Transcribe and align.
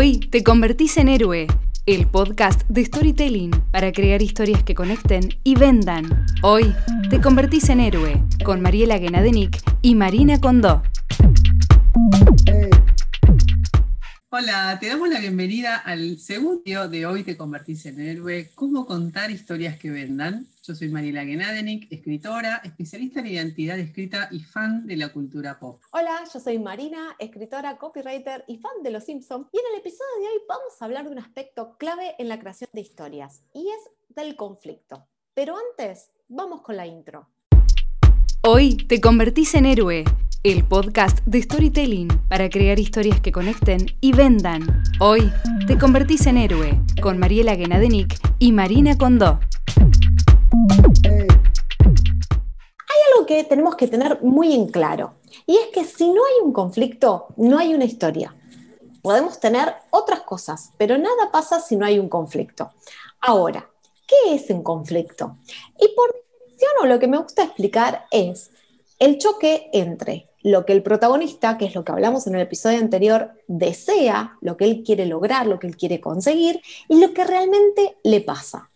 Hoy 0.00 0.18
te 0.18 0.44
convertís 0.44 0.96
en 0.98 1.08
héroe, 1.08 1.48
el 1.84 2.06
podcast 2.06 2.62
de 2.68 2.84
storytelling 2.84 3.50
para 3.72 3.90
crear 3.90 4.22
historias 4.22 4.62
que 4.62 4.72
conecten 4.72 5.30
y 5.42 5.56
vendan. 5.56 6.24
Hoy 6.40 6.72
te 7.10 7.20
convertís 7.20 7.68
en 7.68 7.80
héroe 7.80 8.22
con 8.44 8.60
Mariela 8.60 9.00
Genadenic 9.00 9.60
y 9.82 9.96
Marina 9.96 10.40
Condó. 10.40 10.84
Hola, 14.30 14.76
te 14.78 14.88
damos 14.88 15.08
la 15.08 15.20
bienvenida 15.20 15.78
al 15.78 16.18
segundo 16.18 16.60
video 16.62 16.86
de 16.86 17.06
Hoy 17.06 17.24
te 17.24 17.34
convertís 17.34 17.86
en 17.86 17.98
héroe, 17.98 18.50
cómo 18.54 18.84
contar 18.84 19.30
historias 19.30 19.78
que 19.78 19.88
vendan. 19.88 20.46
Yo 20.62 20.74
soy 20.74 20.90
Mariela 20.90 21.24
Genadenik, 21.24 21.90
escritora, 21.90 22.60
especialista 22.62 23.20
en 23.20 23.28
identidad 23.28 23.78
escrita 23.78 24.28
y 24.30 24.40
fan 24.40 24.86
de 24.86 24.98
la 24.98 25.14
cultura 25.14 25.58
pop. 25.58 25.80
Hola, 25.92 26.24
yo 26.30 26.40
soy 26.40 26.58
Marina, 26.58 27.16
escritora, 27.18 27.78
copywriter 27.78 28.44
y 28.48 28.58
fan 28.58 28.82
de 28.82 28.90
Los 28.90 29.04
Simpsons. 29.04 29.46
Y 29.50 29.60
en 29.60 29.64
el 29.72 29.80
episodio 29.80 30.20
de 30.20 30.26
hoy 30.26 30.42
vamos 30.46 30.74
a 30.78 30.84
hablar 30.84 31.04
de 31.06 31.10
un 31.12 31.18
aspecto 31.20 31.78
clave 31.78 32.14
en 32.18 32.28
la 32.28 32.38
creación 32.38 32.68
de 32.74 32.82
historias, 32.82 33.44
y 33.54 33.66
es 33.70 34.14
del 34.14 34.36
conflicto. 34.36 35.06
Pero 35.32 35.54
antes, 35.56 36.10
vamos 36.28 36.60
con 36.60 36.76
la 36.76 36.86
intro. 36.86 37.30
Hoy 38.42 38.76
te 38.76 39.00
convertís 39.00 39.54
en 39.54 39.64
héroe 39.64 40.04
el 40.44 40.64
podcast 40.64 41.18
de 41.26 41.42
storytelling 41.42 42.08
para 42.28 42.48
crear 42.48 42.78
historias 42.78 43.20
que 43.20 43.32
conecten 43.32 43.86
y 44.00 44.12
vendan. 44.12 44.84
Hoy 45.00 45.32
te 45.66 45.76
convertís 45.76 46.26
en 46.26 46.36
héroe 46.36 46.80
con 47.02 47.18
Mariela 47.18 47.56
Genadenic 47.56 48.16
y 48.38 48.52
Marina 48.52 48.96
Condó. 48.96 49.40
Hay 52.84 52.98
algo 53.12 53.26
que 53.26 53.42
tenemos 53.44 53.74
que 53.74 53.88
tener 53.88 54.22
muy 54.22 54.54
en 54.54 54.68
claro 54.68 55.14
y 55.44 55.56
es 55.56 55.66
que 55.72 55.84
si 55.84 56.06
no 56.06 56.24
hay 56.24 56.44
un 56.44 56.52
conflicto, 56.52 57.26
no 57.36 57.58
hay 57.58 57.74
una 57.74 57.84
historia. 57.84 58.36
Podemos 59.02 59.40
tener 59.40 59.74
otras 59.90 60.20
cosas, 60.20 60.70
pero 60.78 60.96
nada 60.98 61.32
pasa 61.32 61.60
si 61.60 61.74
no 61.74 61.84
hay 61.84 61.98
un 61.98 62.08
conflicto. 62.08 62.70
Ahora, 63.20 63.68
¿qué 64.06 64.34
es 64.34 64.48
un 64.50 64.62
conflicto? 64.62 65.36
Y 65.80 65.88
por 65.96 66.12
definición, 66.12 66.88
lo 66.88 66.98
que 67.00 67.08
me 67.08 67.18
gusta 67.18 67.42
explicar 67.42 68.06
es 68.12 68.52
el 69.00 69.18
choque 69.18 69.70
entre 69.72 70.27
lo 70.50 70.64
que 70.64 70.72
el 70.72 70.82
protagonista, 70.82 71.58
que 71.58 71.66
es 71.66 71.74
lo 71.74 71.84
que 71.84 71.92
hablamos 71.92 72.26
en 72.26 72.34
el 72.34 72.40
episodio 72.40 72.78
anterior, 72.78 73.32
desea, 73.46 74.36
lo 74.40 74.56
que 74.56 74.64
él 74.64 74.82
quiere 74.84 75.06
lograr, 75.06 75.46
lo 75.46 75.58
que 75.58 75.66
él 75.66 75.76
quiere 75.76 76.00
conseguir, 76.00 76.60
y 76.88 77.00
lo 77.00 77.12
que 77.12 77.24
realmente 77.24 77.96
le 78.02 78.20
pasa. 78.20 78.70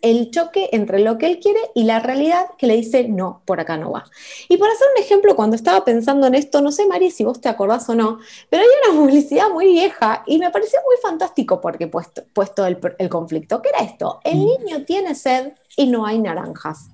el 0.00 0.32
choque 0.32 0.68
entre 0.72 0.98
lo 0.98 1.16
que 1.16 1.26
él 1.26 1.38
quiere 1.38 1.60
y 1.76 1.84
la 1.84 2.00
realidad 2.00 2.46
que 2.58 2.66
le 2.66 2.74
dice, 2.74 3.06
no, 3.08 3.42
por 3.44 3.60
acá 3.60 3.76
no 3.76 3.92
va. 3.92 4.04
Y 4.48 4.56
para 4.56 4.72
hacer 4.72 4.88
un 4.96 5.02
ejemplo, 5.02 5.36
cuando 5.36 5.54
estaba 5.54 5.84
pensando 5.84 6.26
en 6.26 6.34
esto, 6.34 6.60
no 6.60 6.72
sé, 6.72 6.86
Mari, 6.86 7.12
si 7.12 7.22
vos 7.22 7.40
te 7.40 7.48
acordás 7.48 7.88
o 7.88 7.94
no, 7.94 8.18
pero 8.50 8.62
hay 8.62 8.68
una 8.90 9.00
publicidad 9.00 9.50
muy 9.50 9.66
vieja 9.66 10.24
y 10.26 10.38
me 10.38 10.50
pareció 10.50 10.80
muy 10.84 10.96
fantástico 11.00 11.60
porque 11.60 11.86
puesto, 11.86 12.24
puesto 12.32 12.66
el, 12.66 12.78
el 12.98 13.08
conflicto. 13.08 13.62
¿Qué 13.62 13.68
era 13.68 13.78
esto? 13.78 14.20
El 14.24 14.38
mm. 14.38 14.46
niño 14.46 14.84
tiene 14.84 15.14
sed 15.14 15.52
y 15.76 15.86
no 15.86 16.04
hay 16.04 16.18
naranjas. 16.18 16.88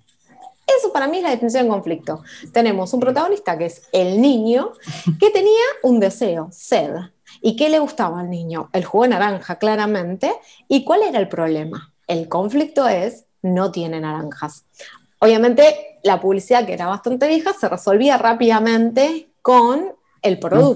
Eso 0.76 0.92
para 0.92 1.08
mí 1.08 1.16
es 1.16 1.22
la 1.22 1.30
definición 1.30 1.64
de 1.64 1.70
conflicto. 1.70 2.22
Tenemos 2.52 2.92
un 2.92 3.00
protagonista 3.00 3.56
que 3.56 3.66
es 3.66 3.82
el 3.92 4.20
niño, 4.20 4.72
que 5.18 5.30
tenía 5.30 5.64
un 5.82 5.98
deseo, 5.98 6.48
sed. 6.52 6.94
¿Y 7.40 7.56
qué 7.56 7.70
le 7.70 7.78
gustaba 7.78 8.20
al 8.20 8.30
niño? 8.30 8.68
El 8.72 8.84
jugo 8.84 9.04
de 9.04 9.10
naranja, 9.10 9.56
claramente. 9.56 10.32
¿Y 10.68 10.84
cuál 10.84 11.02
era 11.02 11.18
el 11.18 11.28
problema? 11.28 11.92
El 12.06 12.28
conflicto 12.28 12.86
es, 12.86 13.24
no 13.42 13.70
tiene 13.70 14.00
naranjas. 14.00 14.64
Obviamente, 15.20 15.98
la 16.02 16.20
publicidad, 16.20 16.66
que 16.66 16.74
era 16.74 16.86
bastante 16.86 17.28
vieja, 17.28 17.52
se 17.52 17.68
resolvía 17.68 18.18
rápidamente 18.18 19.30
con 19.42 19.94
el 20.22 20.38
producto. 20.38 20.74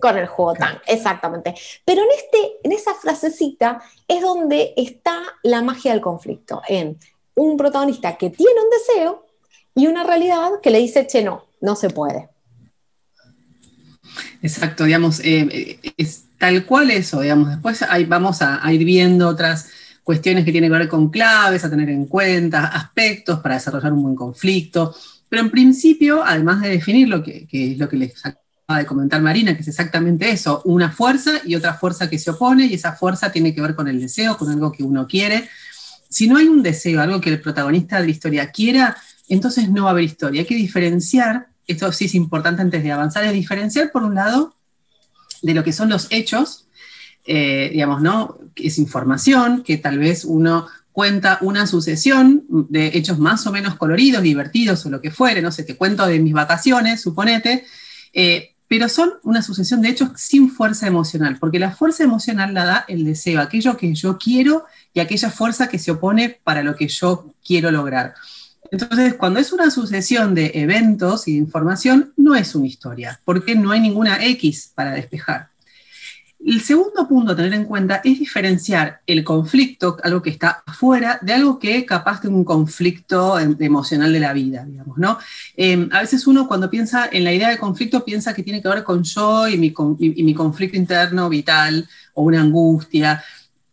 Con 0.00 0.18
el 0.18 0.26
jugo 0.26 0.54
tan, 0.54 0.78
exactamente. 0.86 1.54
Pero 1.84 2.02
en, 2.02 2.08
este, 2.16 2.58
en 2.64 2.72
esa 2.72 2.94
frasecita 2.94 3.80
es 4.06 4.20
donde 4.20 4.74
está 4.76 5.20
la 5.42 5.62
magia 5.62 5.92
del 5.92 6.00
conflicto, 6.00 6.60
en 6.68 6.98
un 7.36 7.56
protagonista 7.56 8.16
que 8.16 8.30
tiene 8.30 8.60
un 8.60 8.70
deseo 8.70 9.26
y 9.74 9.86
una 9.86 10.04
realidad 10.04 10.48
que 10.62 10.70
le 10.70 10.78
dice, 10.78 11.06
che, 11.06 11.22
no, 11.22 11.44
no 11.60 11.76
se 11.76 11.90
puede. 11.90 12.30
Exacto, 14.42 14.84
digamos, 14.84 15.20
eh, 15.20 15.46
eh, 15.50 15.92
es 15.96 16.24
tal 16.38 16.64
cual 16.64 16.90
eso, 16.90 17.20
digamos, 17.20 17.50
después 17.50 17.82
ahí 17.82 18.04
vamos 18.04 18.40
a, 18.40 18.60
ir 18.72 18.84
viendo 18.84 19.28
otras 19.28 19.68
cuestiones 20.02 20.44
que 20.44 20.52
tienen 20.52 20.70
que 20.70 20.78
ver 20.78 20.88
con 20.88 21.10
claves, 21.10 21.64
a 21.64 21.70
tener 21.70 21.90
en 21.90 22.06
cuenta, 22.06 22.66
aspectos 22.66 23.40
para 23.40 23.56
desarrollar 23.56 23.92
un 23.92 24.02
buen 24.02 24.14
conflicto, 24.14 24.94
pero 25.28 25.42
en 25.42 25.50
principio, 25.50 26.22
además 26.24 26.62
de 26.62 26.70
definir 26.70 27.08
lo 27.08 27.22
que, 27.22 27.46
que 27.46 27.72
es 27.72 27.78
lo 27.78 27.88
que 27.88 27.96
les 27.96 28.24
acaba 28.24 28.78
de 28.78 28.86
comentar 28.86 29.20
Marina, 29.20 29.54
que 29.54 29.62
es 29.62 29.68
exactamente 29.68 30.30
eso, 30.30 30.62
una 30.64 30.90
fuerza 30.90 31.32
y 31.44 31.54
otra 31.54 31.74
fuerza 31.74 32.08
que 32.08 32.18
se 32.18 32.30
opone, 32.30 32.66
y 32.66 32.74
esa 32.74 32.92
fuerza 32.92 33.30
tiene 33.32 33.54
que 33.54 33.60
ver 33.60 33.74
con 33.74 33.88
el 33.88 34.00
deseo, 34.00 34.38
con 34.38 34.48
algo 34.48 34.72
que 34.72 34.84
uno 34.84 35.06
quiere, 35.06 35.48
si 36.08 36.28
no 36.28 36.36
hay 36.36 36.48
un 36.48 36.62
deseo, 36.62 37.00
algo 37.00 37.20
que 37.20 37.30
el 37.30 37.40
protagonista 37.40 37.98
de 37.98 38.06
la 38.06 38.10
historia 38.10 38.50
quiera, 38.50 38.96
entonces 39.28 39.70
no 39.70 39.84
va 39.84 39.90
a 39.90 39.92
haber 39.92 40.04
historia. 40.04 40.40
Hay 40.40 40.46
que 40.46 40.54
diferenciar, 40.54 41.48
esto 41.66 41.90
sí 41.92 42.06
es 42.06 42.14
importante 42.14 42.62
antes 42.62 42.82
de 42.82 42.92
avanzar, 42.92 43.24
es 43.24 43.32
diferenciar 43.32 43.90
por 43.90 44.02
un 44.02 44.14
lado 44.14 44.54
de 45.42 45.54
lo 45.54 45.64
que 45.64 45.72
son 45.72 45.88
los 45.88 46.06
hechos, 46.10 46.66
eh, 47.26 47.70
digamos, 47.72 48.02
¿no? 48.02 48.38
Es 48.54 48.78
información 48.78 49.62
que 49.62 49.78
tal 49.78 49.98
vez 49.98 50.24
uno 50.24 50.66
cuenta 50.92 51.38
una 51.42 51.66
sucesión 51.66 52.44
de 52.48 52.92
hechos 52.94 53.18
más 53.18 53.46
o 53.46 53.52
menos 53.52 53.74
coloridos, 53.74 54.22
divertidos 54.22 54.86
o 54.86 54.90
lo 54.90 55.02
que 55.02 55.10
fuere, 55.10 55.42
no 55.42 55.52
sé, 55.52 55.62
te 55.64 55.76
cuento 55.76 56.06
de 56.06 56.20
mis 56.20 56.32
vacaciones, 56.32 57.02
suponete, 57.02 57.64
eh, 58.14 58.54
pero 58.68 58.88
son 58.88 59.12
una 59.22 59.42
sucesión 59.42 59.82
de 59.82 59.90
hechos 59.90 60.10
sin 60.16 60.50
fuerza 60.50 60.86
emocional, 60.86 61.36
porque 61.38 61.58
la 61.58 61.72
fuerza 61.72 62.02
emocional 62.02 62.54
la 62.54 62.64
da 62.64 62.84
el 62.88 63.04
deseo, 63.04 63.40
aquello 63.40 63.76
que 63.76 63.94
yo 63.94 64.16
quiero 64.16 64.64
y 64.96 65.00
aquella 65.00 65.30
fuerza 65.30 65.68
que 65.68 65.78
se 65.78 65.90
opone 65.90 66.40
para 66.42 66.62
lo 66.62 66.74
que 66.74 66.88
yo 66.88 67.34
quiero 67.46 67.70
lograr. 67.70 68.14
Entonces, 68.70 69.12
cuando 69.14 69.38
es 69.38 69.52
una 69.52 69.70
sucesión 69.70 70.34
de 70.34 70.52
eventos 70.54 71.28
y 71.28 71.32
de 71.32 71.38
información, 71.38 72.14
no 72.16 72.34
es 72.34 72.54
una 72.54 72.66
historia, 72.66 73.20
porque 73.26 73.54
no 73.54 73.72
hay 73.72 73.80
ninguna 73.80 74.24
X 74.24 74.72
para 74.74 74.92
despejar. 74.92 75.50
El 76.42 76.62
segundo 76.62 77.06
punto 77.06 77.32
a 77.32 77.36
tener 77.36 77.52
en 77.52 77.66
cuenta 77.66 78.00
es 78.04 78.18
diferenciar 78.18 79.02
el 79.06 79.22
conflicto, 79.22 79.98
algo 80.02 80.22
que 80.22 80.30
está 80.30 80.62
afuera, 80.64 81.18
de 81.20 81.34
algo 81.34 81.58
que 81.58 81.84
capaz 81.84 82.22
de 82.22 82.28
un 82.28 82.42
conflicto 82.42 83.38
emocional 83.38 84.10
de 84.14 84.20
la 84.20 84.32
vida, 84.32 84.64
digamos, 84.64 84.96
¿no? 84.96 85.18
Em, 85.56 85.90
a 85.92 86.00
veces 86.00 86.26
uno 86.26 86.48
cuando 86.48 86.70
piensa 86.70 87.06
en 87.12 87.24
la 87.24 87.34
idea 87.34 87.50
de 87.50 87.58
conflicto 87.58 88.02
piensa 88.02 88.32
que 88.32 88.42
tiene 88.42 88.62
que 88.62 88.68
ver 88.68 88.82
con 88.82 89.02
yo 89.02 89.46
y 89.46 89.58
mi, 89.58 89.74
y 89.98 90.22
mi 90.22 90.32
conflicto 90.32 90.78
interno 90.78 91.28
vital 91.28 91.86
o 92.14 92.22
una 92.22 92.40
angustia. 92.40 93.22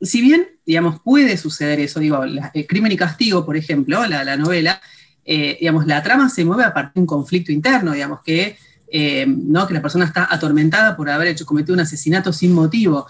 Si 0.02 0.20
bien 0.20 0.53
digamos, 0.66 1.02
puede 1.02 1.38
suceder 1.38 1.80
eso. 1.80 2.00
Digo, 2.00 2.24
el 2.24 2.68
Crimen 2.68 2.92
y 2.92 2.98
Castigo, 2.98 3.46
por 3.46 3.58
ejemplo, 3.58 4.06
la, 4.08 4.38
novela, 4.38 4.82
eh, 5.26 5.58
digamos, 5.60 5.86
la 5.86 6.02
trama 6.02 6.30
se 6.30 6.46
mueve 6.46 6.64
a 6.64 6.74
partir 6.74 6.94
de 6.96 7.00
un 7.02 7.08
conflicto 7.08 7.52
interno, 7.52 7.92
digamos, 7.92 8.20
que, 8.24 8.58
eh, 8.92 9.26
¿no? 9.28 9.68
que 9.68 9.74
la 9.74 9.82
persona 9.82 10.06
está 10.06 10.28
atormentada 10.30 10.96
por 10.96 11.10
haber 11.10 11.30
hecho, 11.30 11.46
cometido 11.46 11.74
un 11.74 11.82
asesinato 11.82 12.32
sin 12.32 12.54
motivo. 12.54 13.08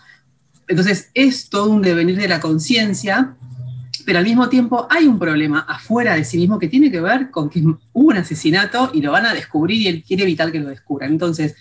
Entonces, 0.68 1.09
es 1.14 1.50
todo 1.50 1.69
un 1.69 1.81
devenir 1.81 2.18
de 2.18 2.28
la 2.28 2.40
conciencia, 2.40 3.36
pero 4.06 4.20
al 4.20 4.25
mismo 4.25 4.50
tiempo 4.50 4.88
hay 4.90 5.06
un 5.06 5.20
problema 5.20 5.59
afuera 5.68 6.16
de 6.16 6.25
sí 6.25 6.38
mismo 6.38 6.59
que 6.59 6.68
tiene 6.68 6.91
que 6.91 7.02
ver 7.02 7.30
con 7.31 7.50
que 7.50 7.59
hubo 7.59 7.80
un 7.94 8.18
asesinato 8.18 8.91
y 8.94 9.02
lo 9.02 9.12
van 9.12 9.25
a 9.25 9.34
descubrir 9.34 9.81
y 9.81 9.88
él 9.88 10.03
quiere 10.06 10.24
evitar 10.24 10.52
que 10.52 10.59
lo 10.59 10.70
descubran. 10.70 11.12
Entonces, 11.12 11.56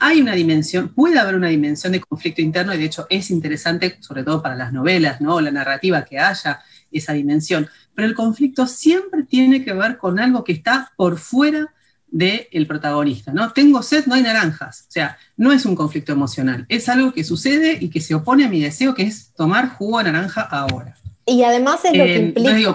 hay 0.00 0.22
una 0.22 0.34
dimensión, 0.34 0.88
puede 0.88 1.18
haber 1.18 1.36
una 1.36 1.48
dimensión 1.48 1.92
de 1.92 2.00
conflicto 2.00 2.40
interno 2.40 2.74
y 2.74 2.78
de 2.78 2.86
hecho 2.86 3.06
es 3.10 3.30
interesante, 3.30 3.98
sobre 4.00 4.24
todo 4.24 4.42
para 4.42 4.56
las 4.56 4.72
novelas, 4.72 5.20
¿no? 5.20 5.40
la 5.40 5.50
narrativa, 5.50 6.04
que 6.06 6.18
haya 6.18 6.60
esa 6.90 7.12
dimensión. 7.12 7.68
Pero 7.94 8.08
el 8.08 8.14
conflicto 8.14 8.66
siempre 8.66 9.24
tiene 9.24 9.62
que 9.62 9.74
ver 9.74 9.98
con 9.98 10.18
algo 10.18 10.42
que 10.42 10.52
está 10.52 10.90
por 10.96 11.18
fuera 11.18 11.72
del 12.08 12.66
protagonista, 12.66 13.32
¿no? 13.32 13.52
Tengo 13.52 13.82
sed, 13.82 14.06
no 14.06 14.14
hay 14.14 14.22
naranjas. 14.22 14.86
O 14.88 14.90
sea, 14.90 15.16
no 15.36 15.52
es 15.52 15.64
un 15.64 15.76
conflicto 15.76 16.12
emocional, 16.12 16.66
es 16.68 16.88
algo 16.88 17.12
que 17.12 17.22
sucede 17.22 17.78
y 17.80 17.90
que 17.90 18.00
se 18.00 18.14
opone 18.14 18.46
a 18.46 18.48
mi 18.48 18.60
deseo, 18.60 18.94
que 18.94 19.02
es 19.02 19.32
tomar 19.34 19.68
jugo 19.68 19.98
de 19.98 20.04
naranja 20.04 20.40
ahora. 20.40 20.96
Y 21.26 21.44
además 21.44 21.84
es 21.84 21.96
lo 21.96 22.04
que 22.04 22.16
eh, 22.16 22.18
implica 22.18 22.74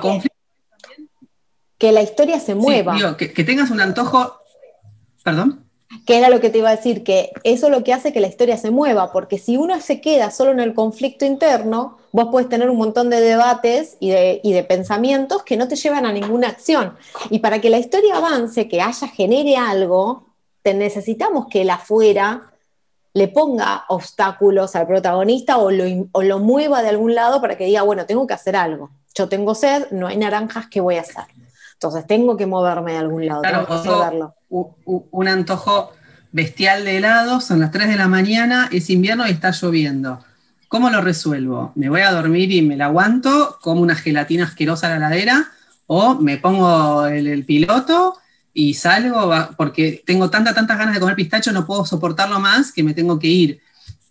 que, 1.78 1.92
la 1.92 2.02
historia 2.02 2.40
se 2.40 2.56
mueva. 2.56 3.18
que 3.18 3.44
tengas 3.44 3.72
un 3.72 3.82
antojo, 3.82 4.40
perdón 5.24 5.65
que 6.06 6.18
era 6.18 6.30
lo 6.30 6.40
que 6.40 6.50
te 6.50 6.60
iba 6.60 6.70
a 6.70 6.76
decir, 6.76 7.04
que 7.04 7.32
eso 7.44 7.68
es 7.68 7.72
lo 7.72 7.84
que 7.84 7.94
hace 7.94 8.14
que 8.14 8.20
la 8.20 8.28
historia 8.28 8.58
se 8.58 8.72
mueva, 8.72 9.12
porque 9.12 9.38
si 9.38 9.58
uno 9.58 9.80
se 9.82 10.02
queda 10.02 10.32
solo 10.32 10.52
en 10.52 10.60
el 10.60 10.74
conflicto 10.74 11.26
interno, 11.26 11.98
vos 12.12 12.30
puedes 12.32 12.50
tener 12.50 12.70
un 12.70 12.78
montón 12.78 13.10
de 13.10 13.20
debates 13.22 13.98
y 14.00 14.10
de, 14.10 14.66
pensamientos 14.68 15.44
que 15.44 15.58
no 15.58 15.68
te 15.68 15.76
llevan 15.76 16.06
a 16.06 16.14
ninguna 16.14 16.48
acción. 16.48 16.96
Y 17.30 17.40
para 17.40 17.60
que 17.60 17.70
la 17.70 17.78
historia 17.78 18.18
avance, 18.18 18.68
que 18.68 18.82
haya, 18.82 19.08
genere 19.08 19.58
algo, 19.58 20.24
te 20.62 20.74
necesitamos 20.74 21.48
que 21.48 21.62
el 21.62 21.70
afuera 21.70 22.52
le 23.14 23.28
ponga 23.28 23.86
obstáculos 23.90 24.76
al 24.76 24.88
protagonista 24.88 25.58
o 25.58 25.72
lo, 25.72 25.84
o 26.12 26.24
lo 26.24 26.40
mueva 26.40 26.82
de 26.82 26.90
algún 26.90 27.16
lado 27.16 27.42
para 27.42 27.58
que 27.58 27.66
diga, 27.66 27.82
bueno, 27.82 28.06
tengo 28.06 28.28
que 28.28 28.34
hacer 28.34 28.56
algo. 28.56 28.90
Yo 29.14 29.30
tengo 29.30 29.56
sed, 29.56 29.88
no 29.92 30.08
hay 30.08 30.18
naranjas, 30.18 30.68
¿qué 30.68 30.82
voy 30.82 30.96
a 30.96 31.02
hacer? 31.02 31.24
Entonces 31.76 32.08
tengo 32.08 32.38
que 32.38 32.46
moverme 32.46 32.94
de 32.94 32.98
algún 33.00 33.26
lado, 33.26 33.42
tengo 33.42 33.66
que 33.68 35.06
un 35.12 35.28
antojo 35.28 35.92
bestial 36.32 36.84
de 36.84 36.98
helado, 36.98 37.40
son 37.42 37.60
las 37.60 37.72
3 37.72 37.88
de 37.88 37.96
la 37.96 38.08
mañana, 38.08 38.68
es 38.72 38.90
invierno 38.90 39.28
y 39.28 39.32
está 39.32 39.52
lloviendo. 39.52 40.20
¿Cómo 40.68 40.90
lo 40.90 41.00
resuelvo? 41.02 41.72
¿Me 41.76 41.90
voy 41.90 42.02
a 42.02 42.12
dormir 42.12 42.52
y 42.52 42.62
me 42.62 42.76
la 42.76 42.86
aguanto? 42.86 43.58
¿Como 43.62 43.82
una 43.82 43.96
gelatina 43.96 44.46
asquerosa 44.46 44.88
a 44.88 44.92
la 44.92 45.00
ladera? 45.00 45.52
¿O 45.88 46.16
me 46.16 46.38
pongo 46.38 47.06
el, 47.06 47.46
piloto 47.46 48.18
y 48.54 48.74
salgo? 48.74 49.32
Porque 49.56 50.04
tengo 50.06 50.30
tanta, 50.30 50.54
tantas 50.54 50.78
ganas 50.78 50.94
de 50.94 51.00
comer 51.00 51.16
pistacho, 51.16 51.52
no 51.52 51.66
puedo 51.66 51.86
soportarlo 51.86 52.40
más 52.40 52.72
que 52.72 52.84
me 52.84 52.94
tengo 52.94 53.20
que 53.20 53.28
ir. 53.28 53.62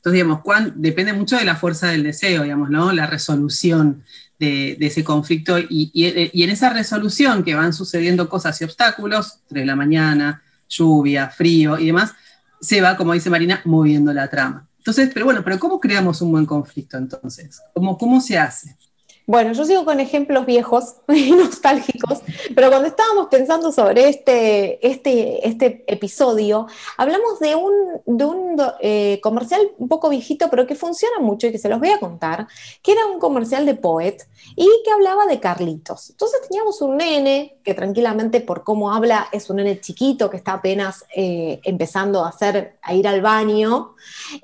Entonces, 0.05 0.23
digamos, 0.23 0.43
depende 0.75 1.15
mucho 1.15 1.39
de 1.39 1.47
la 1.47 1.57
fuerza 1.57 1.89
del 1.89 2.03
deseo, 2.03 2.43
digamos, 2.43 2.69
¿no? 2.69 2.93
La 2.93 3.07
resolución 3.07 4.05
de, 4.39 4.77
ese 4.79 5.03
conflicto. 5.03 5.57
Y, 5.59 5.91
en 5.95 6.51
esa 6.51 6.69
resolución 6.69 7.43
que 7.43 7.55
van 7.55 7.73
sucediendo 7.73 8.29
cosas 8.29 8.61
y 8.61 8.65
obstáculos, 8.65 9.41
3 9.49 9.63
de 9.63 9.67
la 9.67 9.77
mañana, 9.77 10.43
lluvia, 10.69 11.31
frío 11.31 11.79
y 11.79 11.87
demás, 11.87 12.13
se 12.61 12.83
va, 12.83 12.99
como 12.99 13.15
dice 13.15 13.31
Marina, 13.31 13.63
moviendo 13.65 14.13
la 14.13 14.29
trama. 14.29 14.69
Entonces, 14.77 15.09
pero 15.15 15.25
bueno, 15.25 15.43
pero 15.43 15.59
¿cómo 15.59 15.81
creamos 15.81 16.21
un 16.21 16.33
buen 16.33 16.45
conflicto 16.45 16.99
entonces? 16.99 17.63
¿Cómo, 17.73 17.97
cómo 17.97 18.21
se 18.21 18.37
hace? 18.37 18.77
Bueno, 19.27 19.55
yo 19.55 19.65
sigo 19.65 19.87
con 19.87 20.01
ejemplos 20.01 20.45
viejos 20.45 20.97
y 21.09 21.33
nostálgicos, 21.33 22.21
pero 22.55 22.69
cuando 22.69 22.89
estábamos 22.89 23.29
pensando 23.29 23.73
sobre 23.73 24.11
este, 24.11 24.87
este, 24.87 25.49
este 25.49 25.83
episodio, 25.87 26.67
hablamos 26.99 27.41
de 27.41 27.55
un, 27.55 27.73
de 28.05 28.25
un 28.27 28.57
eh, 28.81 29.21
comercial 29.23 29.63
un 29.79 29.89
poco 29.89 30.11
viejito, 30.11 30.51
pero 30.51 30.67
que 30.67 30.75
funciona 30.75 31.21
mucho 31.21 31.47
y 31.47 31.53
que 31.53 31.59
se 31.59 31.71
los 31.71 31.81
voy 31.81 31.89
a 31.89 32.01
contar, 32.01 32.47
que 32.83 32.93
era 32.93 33.07
un 33.07 33.19
comercial 33.19 33.65
de 33.65 33.75
Poet 33.75 34.19
y 34.57 34.69
que 34.85 34.91
hablaba 34.91 35.25
de 35.25 35.41
Carlitos. 35.41 36.11
Entonces 36.11 36.43
teníamos 36.47 36.83
un 36.83 36.99
nene 36.99 37.57
que 37.65 37.73
tranquilamente 37.73 38.43
por 38.43 38.63
cómo 38.63 38.93
habla 38.93 39.29
es 39.33 39.49
un 39.49 39.57
nene 39.57 39.81
chiquito 39.81 40.29
que 40.29 40.37
está 40.37 40.53
apenas 40.53 41.07
eh, 41.17 41.61
empezando 41.65 42.23
a, 42.23 42.29
hacer, 42.29 42.77
a 42.83 42.93
ir 42.93 43.09
al 43.09 43.23
baño 43.23 43.95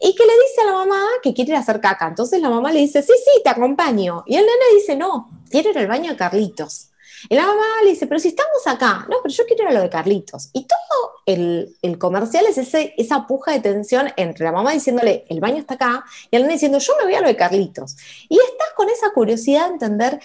y 0.00 0.14
que 0.14 0.24
le 0.24 0.32
dice 0.32 0.62
a 0.62 0.66
la 0.66 0.72
mamá 0.72 1.02
que 1.22 1.34
quiere 1.34 1.50
ir 1.50 1.56
a 1.56 1.60
hacer 1.60 1.82
caca. 1.82 2.08
Entonces 2.08 2.40
la 2.40 2.48
mamá 2.48 2.72
le 2.72 2.80
dice, 2.80 3.02
sí, 3.02 3.12
sí, 3.12 3.42
te 3.44 3.50
acompaño. 3.50 4.24
Y 4.26 4.36
el 4.36 4.46
nene 4.46 4.69
dice, 4.74 4.96
no, 4.96 5.30
quiero 5.50 5.70
ir 5.70 5.78
al 5.78 5.86
baño 5.86 6.10
de 6.10 6.16
Carlitos. 6.16 6.90
Y 7.28 7.34
la 7.34 7.46
mamá 7.46 7.64
le 7.84 7.90
dice, 7.90 8.06
pero 8.06 8.18
si 8.18 8.28
estamos 8.28 8.66
acá, 8.66 9.06
no, 9.10 9.18
pero 9.22 9.34
yo 9.34 9.44
quiero 9.44 9.64
ir 9.64 9.68
a 9.68 9.72
lo 9.72 9.82
de 9.82 9.90
Carlitos. 9.90 10.48
Y 10.52 10.66
todo 10.66 11.12
el, 11.26 11.76
comercial 11.98 12.46
es 12.46 12.56
ese, 12.56 12.94
esa 12.96 13.26
puja 13.26 13.52
de 13.52 13.60
tensión 13.60 14.10
entre 14.16 14.44
la 14.44 14.52
mamá 14.52 14.72
diciéndole, 14.72 15.24
el 15.28 15.40
baño 15.40 15.58
está 15.58 15.74
acá, 15.74 16.04
y 16.30 16.36
el 16.36 16.42
nene 16.42 16.54
diciendo, 16.54 16.78
yo 16.78 16.94
me 16.98 17.04
voy 17.04 17.14
a 17.14 17.20
lo 17.20 17.28
de 17.28 17.36
Carlitos. 17.36 17.96
Y 18.28 18.36
estás 18.36 18.68
con 18.74 18.88
esa 18.88 19.10
curiosidad 19.10 19.66
de 19.66 19.72
entender 19.74 20.20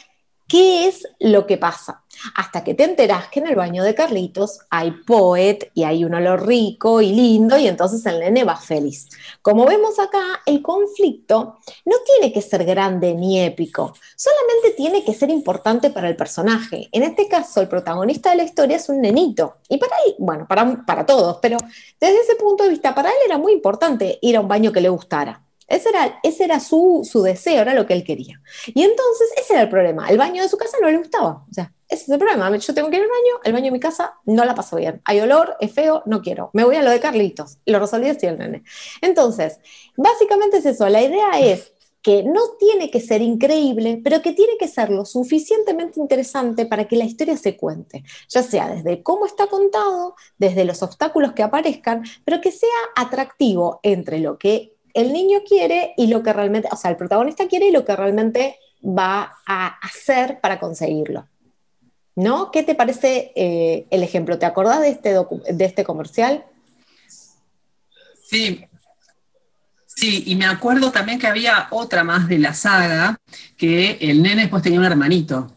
qué 0.48 0.88
es 0.88 1.08
lo 1.20 1.48
que 1.48 1.58
pasa. 1.58 2.02
Hasta 2.36 2.64
que 2.64 2.74
te 2.74 2.86
enterás 2.86 3.28
que 3.28 3.40
en 3.42 3.48
el 3.48 3.56
baño 3.56 3.84
de 3.84 3.94
Carlitos 3.94 4.60
hay 4.70 4.92
poet 5.06 5.70
y 5.74 5.84
hay 5.84 6.06
un 6.06 6.14
olor 6.14 6.48
rico 6.48 7.02
y 7.02 7.12
lindo 7.12 7.58
y 7.58 7.68
entonces 7.68 8.06
el 8.06 8.20
nene 8.20 8.46
va 8.46 8.56
feliz. 8.56 9.10
Como 9.42 9.66
vemos 9.66 10.00
acá, 10.00 10.42
el 10.46 10.62
conflicto 10.62 11.58
no 11.84 11.96
tiene 12.06 12.32
que 12.32 12.42
ser 12.42 12.64
grande 12.64 13.14
ni 13.16 13.42
épico, 13.42 13.94
solamente 14.16 14.72
tiene 14.78 15.04
que 15.04 15.14
ser 15.14 15.30
importante 15.30 15.90
para 15.90 16.08
el 16.08 16.16
personaje. 16.16 16.88
En 16.94 17.04
este 17.04 17.28
caso, 17.28 17.60
el 17.62 17.68
protagonista 17.68 18.30
de 18.30 18.38
la 18.38 18.44
historia 18.44 18.78
es 18.78 18.88
un 18.88 19.02
nenito. 19.02 19.58
Y 19.68 19.78
para 19.78 19.96
él, 20.06 20.16
bueno, 20.18 20.46
para, 20.48 20.86
para 20.86 21.06
todos, 21.06 21.40
pero 21.42 21.58
desde 22.00 22.22
ese 22.22 22.36
punto 22.36 22.64
de 22.64 22.70
vista, 22.70 22.96
para 22.96 23.10
él 23.10 23.18
era 23.26 23.38
muy 23.38 23.52
importante 23.52 24.20
ir 24.22 24.38
a 24.38 24.42
un 24.42 24.48
baño 24.48 24.72
que 24.72 24.82
le 24.82 24.90
gustara. 24.90 25.45
Ese 25.68 25.90
era, 25.90 26.20
ese 26.24 26.44
era 26.44 26.60
su, 26.60 27.08
su, 27.10 27.24
deseo, 27.24 27.62
era 27.62 27.74
lo 27.74 27.86
que 27.86 27.94
él 27.94 28.04
quería. 28.04 28.42
Y 28.68 28.84
entonces 28.84 29.30
ese 29.38 29.54
era 29.54 29.64
el 29.64 29.70
problema. 29.70 30.08
El 30.10 30.18
baño 30.18 30.44
de 30.44 30.50
su 30.50 30.58
casa 30.58 30.78
no 30.82 30.90
le 30.90 30.98
gustaba. 30.98 31.44
O 31.50 31.54
sea, 31.54 31.74
ese 31.90 32.04
es 32.04 32.10
el 32.10 32.20
problema. 32.20 32.56
Yo 32.56 32.74
tengo 32.74 32.90
que 32.90 32.98
ir 32.98 33.04
al 33.04 33.10
baño, 33.10 33.42
el 33.44 33.54
baño 33.54 33.66
de 33.66 33.72
mi 33.72 33.80
casa 33.80 34.16
no 34.26 34.46
la 34.46 34.56
paso 34.56 34.76
bien. 34.76 35.02
Hay 35.06 35.20
olor, 35.20 35.56
es 35.60 35.74
feo, 35.74 36.04
no 36.06 36.22
quiero. 36.22 36.50
Me 36.54 36.64
voy 36.64 36.76
a 36.76 36.84
lo 36.84 36.92
de 36.92 37.00
Carlitos. 37.00 37.58
Lo 37.66 37.80
resolví 37.80 38.10
así 38.10 38.26
el 38.26 38.38
nene. 38.38 38.64
Entonces, 39.02 39.60
básicamente 39.98 40.58
es 40.58 40.66
eso. 40.66 40.88
La 40.90 41.02
idea 41.02 41.40
es 41.40 41.72
que 42.06 42.22
no 42.22 42.42
tiene 42.60 42.92
que 42.92 43.00
ser 43.00 43.24
increíble, 43.24 44.00
pero 44.04 44.22
que 44.22 44.34
tiene 44.34 44.58
que 44.60 44.68
ser 44.68 44.92
lo 44.92 45.06
suficientemente 45.06 46.00
interesante 46.00 46.68
para 46.68 46.88
que 46.88 46.98
la 46.98 47.04
historia 47.04 47.36
se 47.36 47.58
cuente, 47.58 48.04
ya 48.30 48.44
sea 48.44 48.70
desde 48.70 49.02
cómo 49.02 49.26
está 49.26 49.48
contado, 49.48 50.14
desde 50.38 50.66
los 50.66 50.84
obstáculos 50.84 51.34
que 51.34 51.42
aparezcan, 51.42 52.04
pero 52.24 52.42
que 52.42 52.52
sea 52.52 52.70
atractivo 52.96 53.80
entre 53.82 54.20
lo 54.20 54.38
que 54.38 54.75
el 54.96 55.14
niño 55.14 55.40
quiere 55.48 55.94
y 55.98 56.08
lo 56.08 56.24
que 56.24 56.34
realmente, 56.34 56.68
o 56.72 56.76
sea, 56.76 56.90
el 56.90 56.98
protagonista 56.98 57.48
quiere 57.48 57.68
y 57.68 57.72
lo 57.72 57.86
que 57.86 57.96
realmente 57.96 58.58
va 58.84 59.38
a 59.46 59.68
hacer 59.86 60.40
para 60.42 60.60
conseguirlo. 60.60 61.28
¿No? 62.16 62.50
¿Qué 62.50 62.64
te 62.64 62.76
parece 62.76 63.34
eh, 63.36 63.88
el 63.92 64.02
ejemplo? 64.02 64.40
¿Te 64.40 64.46
acordás 64.46 64.80
de 64.80 64.90
este, 64.90 65.14
de 65.14 65.66
este 65.66 65.84
comercial? 65.84 66.46
Sí, 68.24 68.66
Sí, 69.96 70.24
y 70.26 70.36
me 70.36 70.46
acuerdo 70.46 70.92
también 70.92 71.20
que 71.20 71.28
había 71.28 71.68
otra 71.72 72.04
más 72.04 72.28
de 72.28 72.38
la 72.38 72.54
saga, 72.54 73.18
que 73.56 73.98
el 74.02 74.22
nene 74.22 74.42
después 74.42 74.62
tenía 74.62 74.80
un 74.80 74.86
hermanito. 74.86 75.55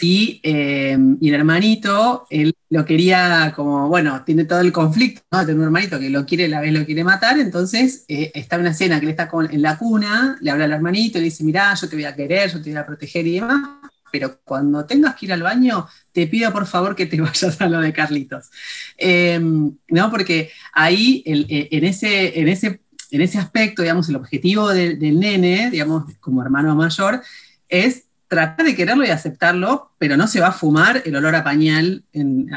Y, 0.00 0.40
eh, 0.42 0.98
y, 1.20 1.28
el 1.28 1.34
hermanito, 1.34 2.26
él 2.28 2.54
lo 2.70 2.84
quería 2.84 3.52
como, 3.54 3.88
bueno, 3.88 4.22
tiene 4.24 4.44
todo 4.44 4.60
el 4.60 4.72
conflicto, 4.72 5.22
¿no? 5.30 5.44
Tiene 5.44 5.60
un 5.60 5.66
hermanito 5.66 5.98
que 5.98 6.10
lo 6.10 6.26
quiere, 6.26 6.48
la 6.48 6.60
vez 6.60 6.72
lo 6.72 6.84
quiere 6.84 7.04
matar, 7.04 7.38
entonces 7.38 8.04
eh, 8.08 8.32
está 8.34 8.56
en 8.56 8.62
una 8.62 8.70
escena 8.70 8.98
que 8.98 9.06
él 9.06 9.10
está 9.10 9.28
con, 9.28 9.52
en 9.52 9.62
la 9.62 9.78
cuna, 9.78 10.38
le 10.40 10.50
habla 10.50 10.64
al 10.64 10.72
hermanito 10.72 11.18
le 11.18 11.24
dice, 11.24 11.44
mirá, 11.44 11.74
yo 11.74 11.88
te 11.88 11.96
voy 11.96 12.04
a 12.04 12.14
querer, 12.14 12.50
yo 12.50 12.60
te 12.60 12.70
voy 12.70 12.78
a 12.78 12.86
proteger 12.86 13.26
y 13.26 13.34
demás, 13.34 13.68
pero 14.10 14.40
cuando 14.44 14.84
tengas 14.84 15.14
que 15.14 15.26
ir 15.26 15.32
al 15.32 15.42
baño, 15.42 15.86
te 16.12 16.26
pido 16.26 16.52
por 16.52 16.66
favor 16.66 16.96
que 16.96 17.06
te 17.06 17.20
vayas 17.20 17.60
a 17.60 17.68
lo 17.68 17.80
de 17.80 17.92
Carlitos. 17.92 18.50
Em, 18.96 19.76
¿No? 19.88 20.10
Porque 20.10 20.50
ahí, 20.72 21.22
eh, 21.26 21.68
en, 21.70 21.84
ese, 21.84 22.40
en, 22.40 22.48
ese, 22.48 22.80
en 23.10 23.20
ese 23.20 23.38
aspecto, 23.38 23.82
digamos, 23.82 24.08
el 24.08 24.16
objetivo 24.16 24.68
del 24.68 25.20
nene, 25.20 25.70
digamos, 25.70 26.04
como 26.20 26.42
hermano 26.42 26.74
mayor, 26.74 27.22
es 27.68 28.04
tratar 28.32 28.64
de 28.64 28.74
quererlo 28.74 29.04
y 29.04 29.10
aceptarlo, 29.10 29.90
pero 29.98 30.16
no 30.16 30.26
se 30.26 30.40
va 30.40 30.46
a 30.46 30.52
fumar 30.52 31.02
el 31.04 31.14
olor 31.14 31.34
a 31.34 31.44
pañal 31.44 32.02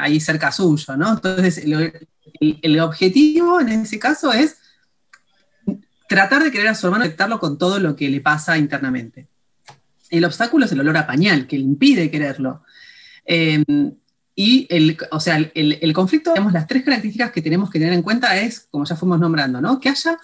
ahí 0.00 0.20
cerca 0.20 0.50
suyo, 0.50 0.96
¿no? 0.96 1.12
Entonces, 1.12 1.58
el, 1.58 2.80
objetivo 2.80 3.60
en 3.60 3.68
ese 3.68 3.98
caso 3.98 4.32
es 4.32 4.56
tratar 6.08 6.42
de 6.42 6.50
querer 6.50 6.68
a 6.68 6.74
su 6.74 6.86
hermano 6.86 7.04
aceptarlo 7.04 7.38
con 7.38 7.58
todo 7.58 7.78
lo 7.78 7.94
que 7.94 8.08
le 8.08 8.22
pasa 8.22 8.56
internamente. 8.56 9.26
El 10.08 10.24
obstáculo 10.24 10.64
es 10.64 10.72
el 10.72 10.80
olor 10.80 10.96
a 10.96 11.06
pañal, 11.06 11.46
que 11.46 11.58
le 11.58 11.64
impide 11.64 12.10
quererlo. 12.10 12.62
Em, 13.26 13.92
y 14.34 14.66
el, 14.70 14.96
o 15.10 15.20
sea, 15.20 15.36
el, 15.36 15.92
conflicto, 15.92 16.32
digamos, 16.32 16.54
las 16.54 16.66
tres 16.66 16.84
características 16.84 17.32
que 17.32 17.42
tenemos 17.42 17.68
que 17.68 17.78
tener 17.78 17.92
en 17.92 18.02
cuenta 18.02 18.34
es, 18.38 18.60
como 18.70 18.86
ya 18.86 18.96
fuimos 18.96 19.20
nombrando, 19.20 19.60
¿no? 19.60 19.78
Que 19.78 19.90
haya 19.90 20.16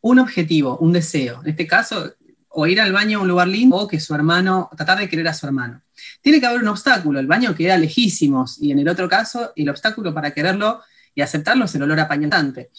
un 0.00 0.18
objetivo, 0.18 0.78
un 0.78 0.92
deseo. 0.92 1.42
En 1.44 1.50
este 1.50 1.68
caso, 1.68 2.12
o 2.58 2.66
ir 2.66 2.80
al 2.80 2.90
baño 2.90 3.18
a 3.18 3.22
un 3.22 3.28
lugar 3.28 3.48
lindo 3.48 3.76
o 3.76 3.86
que 3.86 4.00
su 4.00 4.14
hermano, 4.14 4.70
tratar 4.74 4.98
de 4.98 5.10
querer 5.10 5.28
a 5.28 5.34
su 5.34 5.44
hermano. 5.44 5.82
Tiene 6.22 6.40
que 6.40 6.46
haber 6.46 6.62
un 6.62 6.68
obstáculo, 6.68 7.20
el 7.20 7.26
baño 7.26 7.54
queda 7.54 7.76
lejísimos 7.76 8.56
y 8.62 8.72
en 8.72 8.78
el 8.78 8.88
otro 8.88 9.10
caso 9.10 9.52
el 9.54 9.68
obstáculo 9.68 10.14
para 10.14 10.30
quererlo 10.30 10.80
y 11.14 11.20
aceptarlo 11.20 11.66
es 11.66 11.74
el 11.74 11.82
olor 11.82 12.00
apañantante. 12.00 12.70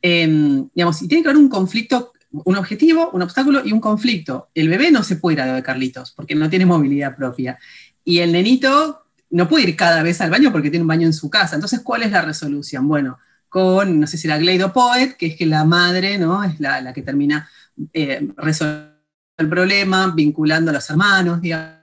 Em, 0.00 0.68
digamos, 0.72 1.02
y 1.02 1.08
tiene 1.08 1.24
que 1.24 1.30
haber 1.30 1.42
un 1.42 1.48
conflicto, 1.48 2.12
un 2.30 2.54
objetivo, 2.54 3.10
un 3.12 3.22
obstáculo 3.22 3.62
y 3.64 3.72
un 3.72 3.80
conflicto. 3.80 4.48
El 4.54 4.68
bebé 4.68 4.92
no 4.92 5.02
se 5.02 5.16
puede 5.16 5.34
ir 5.34 5.40
a 5.40 5.60
Carlitos 5.60 6.12
porque 6.12 6.36
no 6.36 6.48
tiene 6.48 6.64
movilidad 6.64 7.16
propia. 7.16 7.58
Y 8.04 8.18
el 8.18 8.30
nenito 8.30 9.06
no 9.30 9.48
puede 9.48 9.70
ir 9.70 9.76
cada 9.76 10.04
vez 10.04 10.20
al 10.20 10.30
baño 10.30 10.52
porque 10.52 10.70
tiene 10.70 10.82
un 10.82 10.88
baño 10.88 11.06
en 11.06 11.12
su 11.12 11.28
casa. 11.28 11.56
Entonces, 11.56 11.80
¿cuál 11.80 12.04
es 12.04 12.12
la 12.12 12.22
resolución? 12.22 12.86
Bueno, 12.86 13.18
con, 13.48 13.98
no 13.98 14.06
sé 14.06 14.18
si 14.18 14.28
la 14.28 14.38
Gleido 14.38 14.72
Poet, 14.72 15.16
que 15.16 15.26
es 15.26 15.36
que 15.36 15.46
la 15.46 15.64
madre, 15.64 16.16
¿no? 16.16 16.44
Es 16.44 16.60
la, 16.60 16.92
que 16.92 17.02
termina 17.02 17.50
eh, 17.92 18.28
resolviendo 18.36 18.95
el 19.36 19.48
problema, 19.48 20.12
vinculando 20.14 20.70
a 20.70 20.74
los 20.74 20.88
hermanos, 20.90 21.40
digamos, 21.40 21.76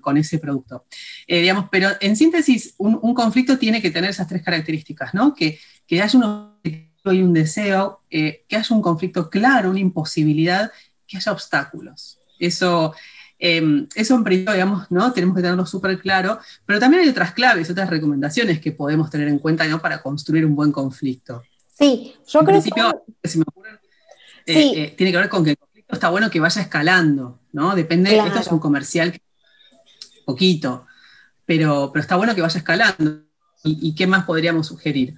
con, 0.00 0.16
ese 0.16 0.38
producto. 0.38 0.84
Eh, 1.26 1.40
digamos, 1.40 1.68
pero 1.70 1.90
en 2.00 2.16
síntesis, 2.16 2.74
un, 2.78 3.14
conflicto 3.14 3.58
tiene 3.58 3.80
que 3.80 3.90
tener 3.90 4.10
esas 4.10 4.26
tres 4.26 4.42
características, 4.42 5.14
¿no? 5.14 5.34
Que, 5.34 5.58
que 5.86 6.02
haya 6.02 6.18
un 6.18 6.24
objetivo 6.24 7.12
y 7.12 7.22
un 7.22 7.32
deseo, 7.32 8.00
eh, 8.10 8.44
que 8.48 8.56
haya 8.56 8.74
un 8.74 8.82
conflicto 8.82 9.30
claro, 9.30 9.70
una 9.70 9.78
imposibilidad, 9.78 10.72
que 11.06 11.16
haya 11.16 11.32
obstáculos. 11.32 12.18
Eso, 12.38 12.94
eh, 13.38 13.86
eso 13.94 14.14
en 14.16 14.24
principio, 14.24 14.52
digamos, 14.54 14.90
¿no? 14.90 15.12
Tenemos 15.12 15.36
que 15.36 15.42
tenerlo 15.42 15.66
súper 15.66 15.98
claro, 16.00 16.38
pero 16.66 16.80
también 16.80 17.02
hay 17.02 17.08
otras 17.08 17.32
claves, 17.32 17.70
otras 17.70 17.88
recomendaciones 17.88 18.60
que 18.60 18.72
podemos 18.72 19.10
tener 19.10 19.28
en 19.28 19.38
cuenta, 19.38 19.66
¿no? 19.66 19.80
Para 19.80 20.02
construir 20.02 20.44
un 20.44 20.56
buen 20.56 20.72
conflicto. 20.72 21.42
Sí, 21.78 22.14
yo 22.26 22.40
creo 22.40 22.62
que... 22.62 23.28
Si 23.28 23.38
me 23.38 23.44
ocurren, 23.46 23.78
tiene 24.44 25.12
que 25.12 25.16
ver 25.16 25.28
con 25.28 25.44
que 25.44 25.56
está 25.88 26.08
bueno 26.08 26.30
que 26.30 26.40
vaya 26.40 26.62
escalando, 26.62 27.40
¿no? 27.52 27.74
Depende, 27.74 28.16
esto 28.16 28.38
es 28.38 28.48
un 28.48 28.58
comercial 28.58 29.20
poquito, 30.24 30.86
pero, 31.44 31.90
pero 31.92 32.02
está 32.02 32.16
bueno 32.16 32.34
que 32.34 32.42
vaya 32.42 32.58
escalando. 32.58 33.22
¿Y, 33.66 33.94
qué 33.94 34.06
más 34.06 34.24
podríamos 34.24 34.66
sugerir? 34.66 35.16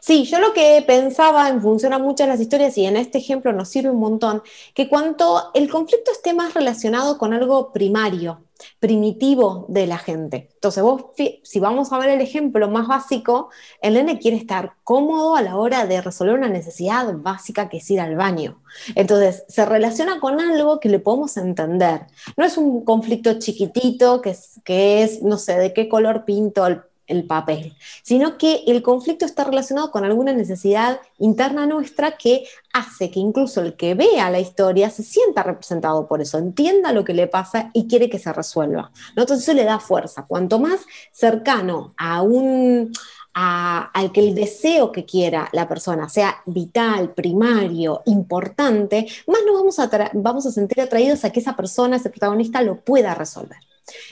Sí, 0.00 0.24
yo 0.24 0.38
lo 0.38 0.52
que 0.52 0.82
pensaba 0.86 1.48
en 1.48 1.60
función 1.60 1.92
a 1.92 1.98
muchas 1.98 2.26
de 2.26 2.32
las 2.32 2.40
historias 2.40 2.76
y 2.78 2.86
en 2.86 2.96
este 2.96 3.18
ejemplo 3.18 3.52
nos 3.52 3.68
sirve 3.68 3.90
un 3.90 3.98
montón, 3.98 4.42
que 4.74 4.88
cuanto 4.88 5.50
el 5.54 5.70
conflicto 5.70 6.12
esté 6.12 6.34
más 6.34 6.54
relacionado 6.54 7.18
con 7.18 7.32
algo 7.32 7.72
primario, 7.72 8.44
primitivo 8.80 9.66
de 9.68 9.86
la 9.86 9.98
gente. 9.98 10.48
Entonces, 10.54 10.82
vos, 10.82 11.04
si 11.42 11.60
vamos 11.60 11.92
a 11.92 11.98
ver 11.98 12.10
el 12.10 12.20
ejemplo 12.20 12.68
más 12.68 12.88
básico, 12.88 13.50
el 13.80 13.94
nene 13.94 14.18
quiere 14.18 14.36
estar 14.36 14.74
cómodo 14.84 15.36
a 15.36 15.42
la 15.42 15.56
hora 15.56 15.86
de 15.86 16.00
resolver 16.00 16.34
una 16.34 16.48
necesidad 16.48 17.12
básica 17.14 17.68
que 17.68 17.78
es 17.78 17.90
ir 17.90 18.00
al 18.00 18.16
baño. 18.16 18.62
Entonces, 18.94 19.44
se 19.48 19.64
relaciona 19.64 20.20
con 20.20 20.40
algo 20.40 20.80
que 20.80 20.88
le 20.88 20.98
podemos 20.98 21.36
entender. 21.36 22.06
No 22.36 22.44
es 22.44 22.56
un 22.56 22.84
conflicto 22.84 23.38
chiquitito 23.38 24.20
que 24.22 24.30
es, 24.30 24.60
que 24.64 25.02
es 25.02 25.22
no 25.22 25.38
sé, 25.38 25.58
de 25.58 25.72
qué 25.72 25.88
color 25.88 26.24
pinto 26.24 26.66
el 26.66 26.82
el 27.08 27.24
papel, 27.24 27.74
sino 28.02 28.38
que 28.38 28.62
el 28.66 28.82
conflicto 28.82 29.24
está 29.24 29.44
relacionado 29.44 29.90
con 29.90 30.04
alguna 30.04 30.32
necesidad 30.32 31.00
interna 31.18 31.66
nuestra 31.66 32.12
que 32.12 32.44
hace 32.72 33.10
que 33.10 33.18
incluso 33.18 33.62
el 33.62 33.74
que 33.74 33.94
vea 33.94 34.30
la 34.30 34.38
historia 34.38 34.90
se 34.90 35.02
sienta 35.02 35.42
representado 35.42 36.06
por 36.06 36.20
eso, 36.20 36.38
entienda 36.38 36.92
lo 36.92 37.04
que 37.04 37.14
le 37.14 37.26
pasa 37.26 37.70
y 37.72 37.88
quiere 37.88 38.08
que 38.08 38.18
se 38.18 38.32
resuelva. 38.32 38.92
Entonces 39.10 39.40
eso 39.40 39.54
le 39.54 39.64
da 39.64 39.78
fuerza. 39.78 40.26
Cuanto 40.26 40.58
más 40.58 40.80
cercano 41.12 41.94
a 41.96 42.22
un, 42.22 42.92
al 43.34 44.12
que 44.12 44.20
el 44.20 44.34
deseo 44.34 44.92
que 44.92 45.04
quiera 45.04 45.48
la 45.52 45.68
persona 45.68 46.08
sea 46.08 46.42
vital, 46.46 47.14
primario, 47.14 48.02
importante, 48.06 49.06
más 49.26 49.40
nos 49.46 49.54
vamos 49.54 49.78
a, 49.78 50.10
vamos 50.14 50.46
a 50.46 50.50
sentir 50.50 50.80
atraídos 50.80 51.24
a 51.24 51.30
que 51.30 51.40
esa 51.40 51.56
persona, 51.56 51.96
ese 51.96 52.10
protagonista, 52.10 52.62
lo 52.62 52.80
pueda 52.80 53.14
resolver. 53.14 53.58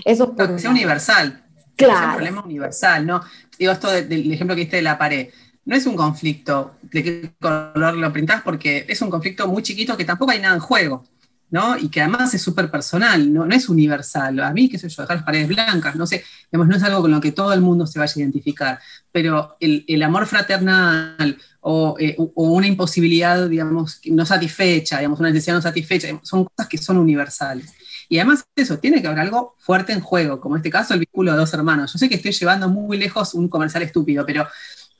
Eso 0.04 0.34
es 0.38 0.64
universal. 0.64 1.45
Claro. 1.76 1.94
Es 1.94 2.06
un 2.06 2.14
problema 2.14 2.42
universal, 2.42 3.06
¿no? 3.06 3.22
Digo, 3.58 3.72
esto 3.72 3.90
del 3.90 4.32
ejemplo 4.32 4.56
que 4.56 4.62
diste 4.62 4.76
de 4.76 4.82
la 4.82 4.98
pared. 4.98 5.28
No 5.64 5.76
es 5.76 5.86
un 5.86 5.96
conflicto 5.96 6.76
de 6.82 7.02
qué 7.02 7.32
color 7.40 7.96
lo 7.96 8.12
pintás, 8.12 8.42
porque 8.42 8.86
es 8.88 9.02
un 9.02 9.10
conflicto 9.10 9.46
muy 9.48 9.62
chiquito 9.62 9.96
que 9.96 10.04
tampoco 10.04 10.30
hay 10.30 10.40
nada 10.40 10.54
en 10.54 10.60
juego, 10.60 11.04
¿no? 11.50 11.76
Y 11.76 11.88
que 11.88 12.00
además 12.00 12.32
es 12.34 12.42
súper 12.42 12.70
personal, 12.70 13.32
¿no? 13.32 13.44
no 13.44 13.54
es 13.54 13.68
universal. 13.68 14.38
A 14.40 14.52
mí, 14.52 14.68
qué 14.68 14.78
sé 14.78 14.88
yo, 14.88 15.02
dejar 15.02 15.16
las 15.16 15.24
paredes 15.24 15.48
blancas, 15.48 15.96
no 15.96 16.06
sé, 16.06 16.24
digamos, 16.50 16.68
no 16.68 16.76
es 16.76 16.82
algo 16.82 17.02
con 17.02 17.10
lo 17.10 17.20
que 17.20 17.32
todo 17.32 17.52
el 17.52 17.60
mundo 17.60 17.86
se 17.86 17.98
vaya 17.98 18.12
a 18.14 18.18
identificar, 18.20 18.78
pero 19.10 19.56
el, 19.60 20.02
amor 20.02 20.26
fraternal 20.26 21.36
o, 21.60 21.96
eh, 21.98 22.14
o, 22.16 22.50
una 22.52 22.68
imposibilidad, 22.68 23.48
digamos, 23.48 24.00
no 24.04 24.24
satisfecha, 24.24 24.98
digamos, 24.98 25.18
una 25.18 25.30
necesidad 25.30 25.56
no 25.56 25.62
satisfecha, 25.62 26.08
son 26.22 26.44
cosas 26.44 26.68
que 26.68 26.78
son 26.78 26.96
universales. 26.98 27.72
Y 28.08 28.18
además 28.18 28.46
eso, 28.54 28.78
tiene 28.78 29.00
que 29.00 29.08
haber 29.08 29.20
algo 29.20 29.54
fuerte 29.58 29.92
en 29.92 30.00
juego, 30.00 30.40
como 30.40 30.56
en 30.56 30.60
este 30.60 30.70
caso 30.70 30.94
el 30.94 31.00
vínculo 31.00 31.32
de 31.32 31.38
dos 31.38 31.52
hermanos. 31.54 31.92
Yo 31.92 31.98
sé 31.98 32.08
que 32.08 32.16
estoy 32.16 32.32
llevando 32.32 32.68
muy 32.68 32.96
lejos 32.98 33.34
un 33.34 33.48
comercial 33.48 33.82
estúpido, 33.82 34.24
pero 34.24 34.46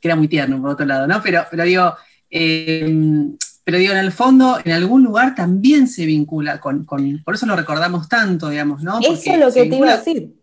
que 0.00 0.08
era 0.08 0.16
muy 0.16 0.28
tierno 0.28 0.60
por 0.60 0.70
otro 0.70 0.86
lado, 0.86 1.06
¿no? 1.06 1.22
Pero, 1.22 1.44
pero 1.50 1.64
digo, 1.64 1.94
em, 2.30 3.36
pero 3.64 3.78
digo, 3.78 3.92
en 3.92 3.98
el 3.98 4.12
fondo, 4.12 4.58
en 4.64 4.72
algún 4.72 5.02
lugar 5.02 5.34
también 5.34 5.88
se 5.88 6.06
vincula 6.06 6.60
con, 6.60 6.84
por 6.84 7.34
eso 7.34 7.46
lo 7.46 7.56
recordamos 7.56 8.08
tanto, 8.08 8.48
digamos, 8.48 8.82
¿no? 8.82 9.00
eso 9.00 9.12
es 9.12 9.38
lo 9.38 9.52
que 9.52 9.66
te 9.66 9.76
iba 9.76 9.90
a 9.90 9.96
decir. 9.96 10.34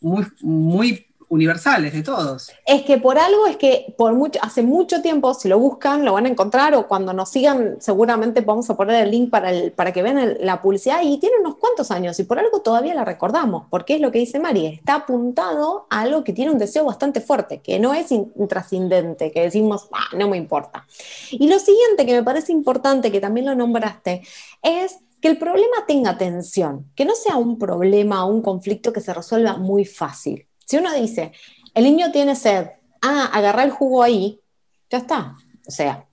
Muy, 0.00 0.26
muy 0.40 1.09
universales 1.30 1.92
de 1.92 2.02
todos. 2.02 2.50
Es 2.66 2.82
que 2.82 2.98
por 2.98 3.16
algo 3.18 3.46
es 3.46 3.56
que 3.56 3.94
por 3.96 4.14
mucho, 4.14 4.40
hace 4.42 4.62
mucho 4.62 5.00
tiempo, 5.00 5.32
si 5.32 5.48
lo 5.48 5.58
buscan, 5.58 6.04
lo 6.04 6.12
van 6.12 6.26
a 6.26 6.28
encontrar 6.28 6.74
o 6.74 6.88
cuando 6.88 7.12
nos 7.12 7.30
sigan, 7.30 7.76
seguramente 7.80 8.40
vamos 8.40 8.68
a 8.68 8.76
poner 8.76 9.04
el 9.04 9.12
link 9.12 9.30
para, 9.30 9.50
el, 9.50 9.70
para 9.70 9.92
que 9.92 10.02
vean 10.02 10.36
la 10.40 10.60
publicidad 10.60 11.00
y 11.02 11.18
tiene 11.18 11.36
unos 11.40 11.56
cuantos 11.56 11.92
años 11.92 12.18
y 12.18 12.24
por 12.24 12.40
algo 12.40 12.60
todavía 12.60 12.94
la 12.94 13.04
recordamos, 13.04 13.66
porque 13.70 13.94
es 13.94 14.00
lo 14.00 14.10
que 14.10 14.18
dice 14.18 14.40
Mari, 14.40 14.66
está 14.66 14.96
apuntado 14.96 15.86
a 15.88 16.00
algo 16.00 16.24
que 16.24 16.32
tiene 16.32 16.50
un 16.50 16.58
deseo 16.58 16.84
bastante 16.84 17.20
fuerte, 17.20 17.60
que 17.60 17.78
no 17.78 17.94
es 17.94 18.10
intrascendente, 18.10 19.30
que 19.30 19.42
decimos, 19.42 19.88
ah, 19.92 20.16
no 20.16 20.28
me 20.28 20.36
importa. 20.36 20.84
Y 21.30 21.48
lo 21.48 21.60
siguiente 21.60 22.06
que 22.06 22.12
me 22.12 22.24
parece 22.24 22.50
importante, 22.50 23.12
que 23.12 23.20
también 23.20 23.46
lo 23.46 23.54
nombraste, 23.54 24.22
es 24.62 24.98
que 25.20 25.28
el 25.28 25.38
problema 25.38 25.86
tenga 25.86 26.10
atención, 26.10 26.90
que 26.96 27.04
no 27.04 27.14
sea 27.14 27.36
un 27.36 27.56
problema 27.56 28.24
o 28.24 28.30
un 28.30 28.42
conflicto 28.42 28.92
que 28.92 29.00
se 29.00 29.14
resuelva 29.14 29.58
muy 29.58 29.84
fácil. 29.84 30.46
Si 30.70 30.76
uno 30.76 30.94
dice, 30.94 31.32
el 31.74 31.82
niño 31.82 32.12
tiene 32.12 32.36
sed, 32.36 32.68
ah, 33.02 33.28
agarra 33.32 33.64
el 33.64 33.72
jugo 33.72 34.04
ahí, 34.04 34.40
ya 34.88 34.98
está. 34.98 35.34
O 35.66 35.70
sea, 35.72 36.06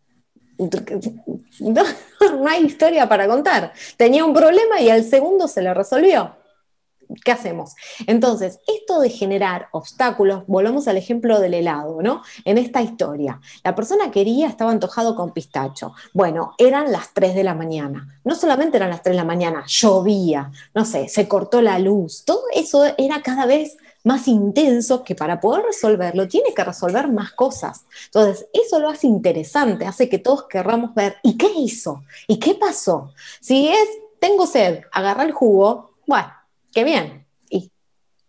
no, 1.60 1.84
hay 2.50 2.66
historia 2.66 3.08
para 3.08 3.28
contar. 3.28 3.72
Tenía 3.98 4.26
un 4.26 4.34
problema 4.34 4.82
y 4.82 4.90
al 4.90 5.04
segundo 5.04 5.48
se 5.48 5.62
le 5.62 5.76
resolvió. 5.76 6.38
¿Qué 7.24 7.32
hacemos? 7.32 7.76
Entonces, 8.08 8.60
esto 8.66 9.00
de 9.00 9.12
generar 9.12 9.68
obstáculos, 9.74 10.44
volvamos 10.48 10.88
al 10.88 10.98
ejemplo 10.98 11.40
del 11.40 11.54
helado, 11.54 12.02
¿no? 12.02 12.24
En 12.44 12.58
esta 12.58 12.82
historia, 12.82 13.40
la 13.64 13.76
persona 13.76 14.10
quería, 14.10 14.48
estaba 14.48 14.72
antojado 14.72 15.16
con 15.16 15.34
pistacho. 15.34 15.94
Bueno, 16.16 16.56
eran 16.58 16.92
las 16.92 17.14
3 17.14 17.36
de 17.36 17.44
la 17.44 17.54
mañana. 17.54 18.20
No 18.24 18.34
solamente 18.34 18.78
eran 18.78 18.90
las 18.90 19.04
3 19.04 19.14
de 19.14 19.18
la 19.18 19.24
mañana, 19.24 19.66
llovía, 19.68 20.52
no 20.74 20.84
sé, 20.84 21.10
se 21.10 21.28
cortó 21.28 21.62
la 21.62 21.78
luz. 21.78 22.24
Todo 22.26 22.42
eso 22.56 22.84
era 22.98 23.22
cada 23.22 23.46
vez 23.46 23.78
más 24.08 24.28
intenso 24.28 25.04
que 25.04 25.14
para 25.14 25.40
poder 25.40 25.66
resolverlo 25.66 26.28
tiene 26.28 26.54
que 26.54 26.64
resolver 26.64 27.10
más 27.10 27.34
cosas. 27.34 27.86
Entonces, 28.06 28.48
eso 28.54 28.80
lo 28.80 28.90
hace 28.90 29.06
interesante, 29.06 29.86
hace 29.86 30.10
que 30.10 30.18
todos 30.18 30.46
querramos 30.48 30.96
ver, 30.96 31.18
¿y 31.22 31.38
qué 31.38 31.52
hizo? 31.58 32.04
¿Y 32.28 32.40
qué 32.40 32.56
pasó? 32.56 33.14
Si 33.42 33.68
es, 33.68 33.88
tengo 34.20 34.48
sed, 34.48 34.82
agarra 34.92 35.24
el 35.24 35.34
jugo, 35.34 35.92
bueno, 36.08 36.30
qué 36.74 36.86
bien. 36.86 37.28
Y 37.50 37.70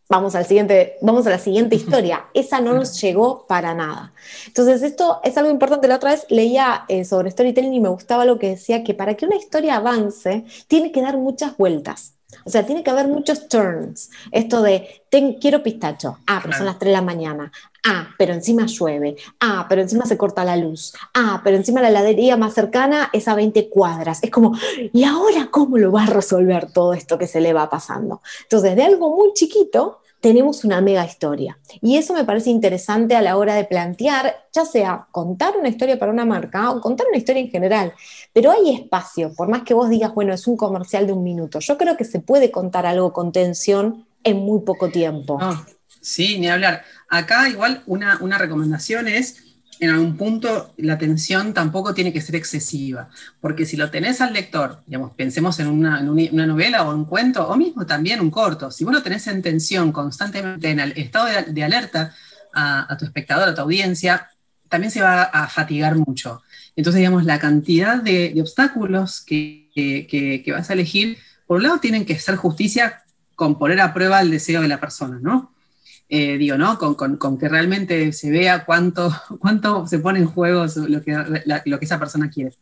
vamos, 0.09 0.35
al 0.35 0.47
siguiente, 0.47 0.97
vamos 1.01 1.27
a 1.29 1.31
la 1.31 1.39
siguiente 1.39 1.77
historia. 1.77 2.27
Esa 2.35 2.61
no 2.61 2.75
nos 2.75 3.01
llegó 3.01 3.47
para 3.47 3.73
nada. 3.73 4.13
Entonces, 4.49 4.83
esto 4.83 5.21
es 5.23 5.39
algo 5.39 5.51
importante. 5.51 5.87
La 5.87 5.97
otra 5.97 6.11
vez 6.11 6.27
leía 6.29 6.85
eh, 6.89 7.05
sobre 7.05 7.31
storytelling 7.31 7.75
y 7.75 7.81
me 7.81 7.89
gustaba 7.89 8.25
lo 8.25 8.39
que 8.39 8.51
decía, 8.51 8.83
que 8.83 8.95
para 8.95 9.15
que 9.15 9.27
una 9.27 9.37
historia 9.37 9.77
avance, 9.77 10.45
tiene 10.67 10.91
que 10.91 11.03
dar 11.03 11.17
muchas 11.17 11.57
vueltas. 11.57 12.18
O 12.45 12.51
sea, 12.51 12.67
tiene 12.67 12.83
que 12.83 12.91
haber 12.91 13.09
muchos 13.09 13.49
turns. 13.49 14.11
Esto 14.33 14.61
de, 14.61 15.03
quiero 15.41 15.63
pistacho. 15.63 16.19
Ah, 16.27 16.41
pero 16.43 16.57
son 16.57 16.67
las 16.67 16.79
3 16.79 16.91
de 16.91 16.93
la 16.93 17.03
mañana. 17.03 17.51
Ah, 17.87 18.09
pero 18.19 18.35
encima 18.35 18.67
llueve. 18.67 19.17
Ah, 19.41 19.65
pero 19.69 19.81
encima 19.81 20.05
se 20.05 20.19
corta 20.19 20.45
la 20.45 20.57
luz. 20.57 20.93
Ah, 21.15 21.41
pero 21.43 21.57
encima 21.57 21.81
la 21.81 21.89
heladería 21.89 22.37
más 22.37 22.53
cercana 22.53 23.09
es 23.15 23.29
a 23.29 23.35
20 23.35 23.71
cuadras. 23.71 24.23
Es 24.23 24.31
como, 24.31 24.53
¿y 24.93 25.05
ahora 25.05 25.49
cómo 25.51 25.79
lo 25.79 25.91
va 25.91 26.03
a 26.03 26.07
resolver 26.07 26.71
todo 26.71 26.93
esto 26.93 27.17
que 27.17 27.27
se 27.27 27.41
le 27.41 27.55
va 27.55 27.71
pasando? 27.71 28.21
Entonces, 28.43 28.77
de 28.77 28.83
algo 28.83 29.17
muy 29.17 29.33
chiquito, 29.33 30.01
tenemos 30.21 30.65
una 30.65 30.81
mega 30.81 31.05
historia. 31.05 31.59
Y 31.81 31.97
eso 31.97 32.13
me 32.15 32.25
parece 32.25 32.51
interesante 32.51 33.15
a 33.15 33.23
la 33.23 33.37
hora 33.37 33.55
de 33.55 33.65
plantear, 33.65 34.35
ya 34.53 34.65
sea 34.65 35.07
contar 35.13 35.57
una 35.57 35.69
historia 35.69 35.99
para 35.99 36.13
una 36.13 36.25
marca 36.25 36.71
o 36.71 36.81
contar 36.81 37.07
una 37.09 37.19
historia 37.19 37.43
en 37.43 37.51
general. 37.51 37.93
Pero 38.33 38.51
hay 38.51 38.75
espacio, 38.75 39.33
por 39.35 39.49
más 39.49 39.63
que 39.63 39.75
vos 39.75 39.89
digas, 39.89 40.15
bueno, 40.15 40.33
es 40.33 40.47
un 40.47 40.57
comercial 40.57 41.07
de 41.07 41.13
un 41.13 41.23
minuto. 41.23 41.61
Yo 41.61 41.79
creo 41.79 41.97
que 41.97 42.05
se 42.05 42.21
puede 42.21 42.51
contar 42.51 42.87
algo 42.87 43.13
con 43.13 43.33
tensión 43.33 44.07
en 44.25 44.39
muy 44.39 44.61
poco 44.63 44.91
tiempo. 44.91 45.39
sí, 46.01 46.39
ni 46.39 46.49
hablar. 46.49 46.83
Acá 47.09 47.49
igual 47.49 47.83
una, 47.87 48.19
una 48.21 48.39
recomendación 48.39 49.09
es 49.09 49.48
en 49.81 49.91
algún 49.91 50.17
punto 50.17 50.73
la 50.79 50.99
tensión 50.99 51.55
tampoco 51.55 51.95
tiene 51.95 52.13
que 52.13 52.21
ser 52.21 52.37
excesiva, 52.37 53.09
porque 53.41 53.65
si 53.65 53.77
lo 53.77 53.91
tenés 53.91 54.21
al 54.21 54.33
lector, 54.33 54.83
digamos, 54.87 55.13
pensemos 55.15 55.59
en 55.61 55.69
una, 55.69 56.01
novela 56.01 56.83
o 56.83 56.95
un 56.95 57.05
cuento, 57.05 57.49
o 57.49 57.57
mismo 57.57 57.87
también 57.87 58.21
un 58.21 58.31
corto, 58.31 58.71
si 58.71 58.85
vos 58.85 58.93
lo 58.93 59.03
tenés 59.03 59.27
en 59.29 59.43
tensión 59.43 59.93
constantemente, 59.93 60.71
en 60.71 60.81
el 60.81 60.93
estado 60.93 61.29
de, 61.49 61.65
alerta 61.65 62.15
a, 62.53 62.97
tu 62.99 63.05
espectador, 63.05 63.49
a 63.49 63.55
tu 63.55 63.63
audiencia, 63.63 64.29
también 64.69 64.91
se 64.91 65.01
va 65.01 65.23
a 65.23 65.49
fatigar 65.49 65.97
mucho. 65.97 66.43
Entonces, 66.77 66.99
digamos, 66.99 67.25
la 67.25 67.39
cantidad 67.39 68.03
de, 68.03 68.35
obstáculos 68.41 69.21
que, 69.21 69.69
que 69.75 70.53
vas 70.53 70.71
a 70.71 70.73
elegir, 70.73 71.19
por 71.47 71.59
un 71.59 71.63
lado, 71.63 71.79
tienen 71.79 72.05
que 72.05 72.19
ser 72.19 72.37
justicia 72.37 73.03
con 73.35 73.59
poner 73.59 73.81
a 73.81 73.95
prueba 73.95 74.21
el 74.21 74.31
deseo 74.31 74.61
de 74.61 74.69
la 74.69 74.81
persona, 74.81 75.19
¿no? 75.23 75.53
Eh, 76.11 76.39
digo, 76.39 76.57
¿no? 76.57 76.79
Con, 76.79 77.39
que 77.39 77.49
realmente 77.49 78.13
se 78.13 78.31
vea 78.31 78.65
cuánto, 78.65 79.15
cuánto 79.39 79.87
se 79.87 79.99
pone 79.99 80.21
en 80.21 80.27
juego 80.27 80.65
lo 80.89 81.03
que, 81.03 81.43
lo 81.65 81.79
que 81.79 81.85
esa 81.85 81.99
persona 81.99 82.31
quiere. 82.31 82.53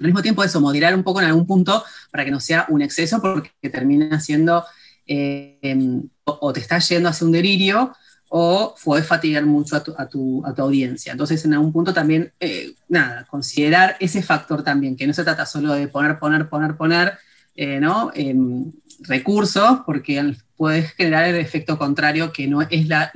Al 0.00 0.06
mismo 0.06 0.22
tiempo 0.22 0.44
eso, 0.44 0.60
moderar 0.60 0.94
un 0.94 1.02
poco 1.02 1.20
en 1.20 1.26
algún 1.26 1.46
punto 1.46 1.84
para 2.10 2.24
que 2.24 2.30
no 2.30 2.40
sea 2.40 2.66
un 2.68 2.82
exceso 2.82 3.20
porque 3.20 3.50
termina 3.70 4.20
siendo 4.20 4.64
eh, 5.06 5.58
em, 5.62 6.02
o, 6.24 6.52
te 6.52 6.60
está 6.60 6.78
yendo 6.78 7.08
hacia 7.08 7.26
un 7.26 7.32
delirio 7.32 7.94
o 8.28 8.74
puede 8.82 9.04
fatigar 9.04 9.44
mucho 9.44 9.76
a 9.76 10.06
tu, 10.08 10.42
audiencia. 10.44 11.12
Entonces, 11.12 11.44
en 11.44 11.54
algún 11.54 11.72
punto 11.72 11.94
también, 11.94 12.32
eh, 12.40 12.74
nada, 12.88 13.24
considerar 13.26 13.96
ese 14.00 14.22
factor 14.22 14.64
también, 14.64 14.96
que 14.96 15.06
no 15.06 15.12
se 15.12 15.22
trata 15.22 15.46
solo 15.46 15.74
de 15.74 15.86
poner, 15.86 16.18
poner, 16.18 16.48
poner, 16.48 16.76
poner, 16.76 17.18
¿no? 17.80 18.10
Recursos, 19.06 19.80
porque 19.86 20.34
puedes 20.56 20.92
generar 20.92 21.24
el 21.26 21.36
efecto 21.36 21.78
contrario, 21.78 22.32
que 22.32 22.46
no 22.46 22.62
es 22.62 22.86
la, 22.86 23.10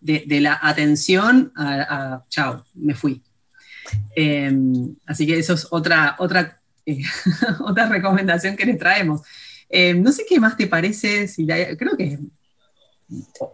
de, 0.00 0.40
la 0.40 0.58
atención 0.62 1.52
a, 1.56 2.22
chao, 2.28 2.64
me 2.74 2.94
fui. 2.94 3.22
Em, 4.14 4.94
así 5.06 5.26
que 5.26 5.38
eso 5.38 5.54
es 5.54 5.66
otra, 5.70 6.16
otra, 6.18 6.60
eh, 6.86 7.02
otra 7.60 7.88
recomendación 7.88 8.56
que 8.56 8.66
les 8.66 8.78
traemos. 8.78 9.22
Em, 9.68 10.02
no 10.02 10.12
sé 10.12 10.24
qué 10.28 10.38
más 10.38 10.56
te 10.56 10.66
parece, 10.66 11.26
si 11.28 11.46
creo 11.46 11.96
que 11.96 12.18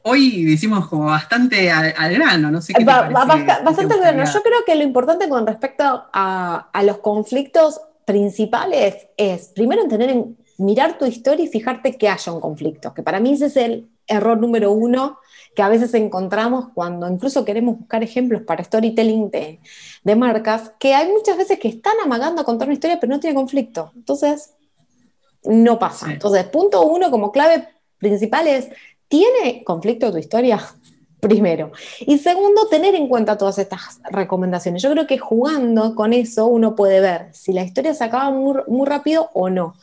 hoy 0.03 0.45
decimos 0.45 0.89
como 0.89 1.07
bastante 1.07 1.71
al, 1.71 2.15
grano, 2.15 2.51
no 2.51 2.61
sé 2.61 2.73
qué. 2.73 2.85
bastante 2.85 3.95
al 3.95 4.01
grano. 4.01 4.25
Yo 4.25 4.43
creo 4.43 4.65
que 4.67 4.75
lo 4.75 4.83
importante 4.83 5.29
con 5.29 5.47
respecto 5.47 6.07
a, 6.13 6.83
los 6.85 6.99
conflictos 6.99 7.81
principales 8.05 9.09
es, 9.17 9.49
primero, 9.49 9.87
tener 9.87 10.11
en, 10.11 10.37
mirar 10.59 10.99
tu 10.99 11.07
historia 11.07 11.45
y 11.45 11.49
fijarte 11.49 11.97
que 11.97 12.09
haya 12.09 12.33
un 12.33 12.41
conflicto, 12.41 12.93
que 12.93 13.03
para 13.03 13.21
mí 13.21 13.33
ese 13.33 13.47
es 13.47 13.57
el 13.57 13.89
error 14.07 14.39
número 14.39 14.73
uno 14.73 15.19
que 15.55 15.63
a 15.63 15.69
veces 15.69 15.93
encontramos 15.95 16.67
cuando 16.75 17.09
incluso 17.09 17.45
queremos 17.45 17.79
buscar 17.79 18.03
ejemplos 18.03 18.43
para 18.43 18.63
storytelling 18.63 19.31
de, 19.31 19.61
de 20.05 20.17
marcas, 20.17 20.73
que 20.79 20.95
hay 20.95 21.11
muchas 21.11 21.37
veces 21.37 21.59
que 21.59 21.69
están 21.69 21.95
amagando 22.05 22.43
a 22.43 22.45
contar 22.45 22.69
una 22.69 22.75
historia 22.75 23.01
pero 23.01 23.13
no 23.13 23.21
tiene 23.21 23.35
conflicto. 23.35 23.91
Entonces, 23.97 24.55
no 25.45 25.79
pasa. 25.79 26.13
Entonces, 26.13 26.45
punto 26.45 26.83
uno 26.87 27.11
como 27.11 27.33
clave 27.33 27.69
principal 27.99 28.47
es, 28.47 28.69
¿tiene 29.09 29.65
conflicto 29.65 30.11
tu 30.11 30.19
historia? 30.19 30.61
Primero. 31.21 31.73
Y 32.01 32.19
segundo, 32.19 32.69
tener 32.69 32.95
en 32.95 33.09
cuenta 33.09 33.37
todas 33.37 33.59
estas 33.59 34.01
recomendaciones. 34.11 34.81
Yo 34.81 34.93
creo 34.93 35.09
que 35.09 35.19
jugando 35.19 35.97
con 35.97 36.13
eso 36.13 36.47
uno 36.47 36.77
puede 36.77 37.01
ver 37.01 37.31
si 37.33 37.53
la 37.53 37.65
historia 37.65 37.93
se 37.95 38.05
acaba 38.05 38.31
muy, 38.31 38.61
muy 38.69 38.87
rápido 38.87 39.29
o 39.35 39.51
no. 39.51 39.75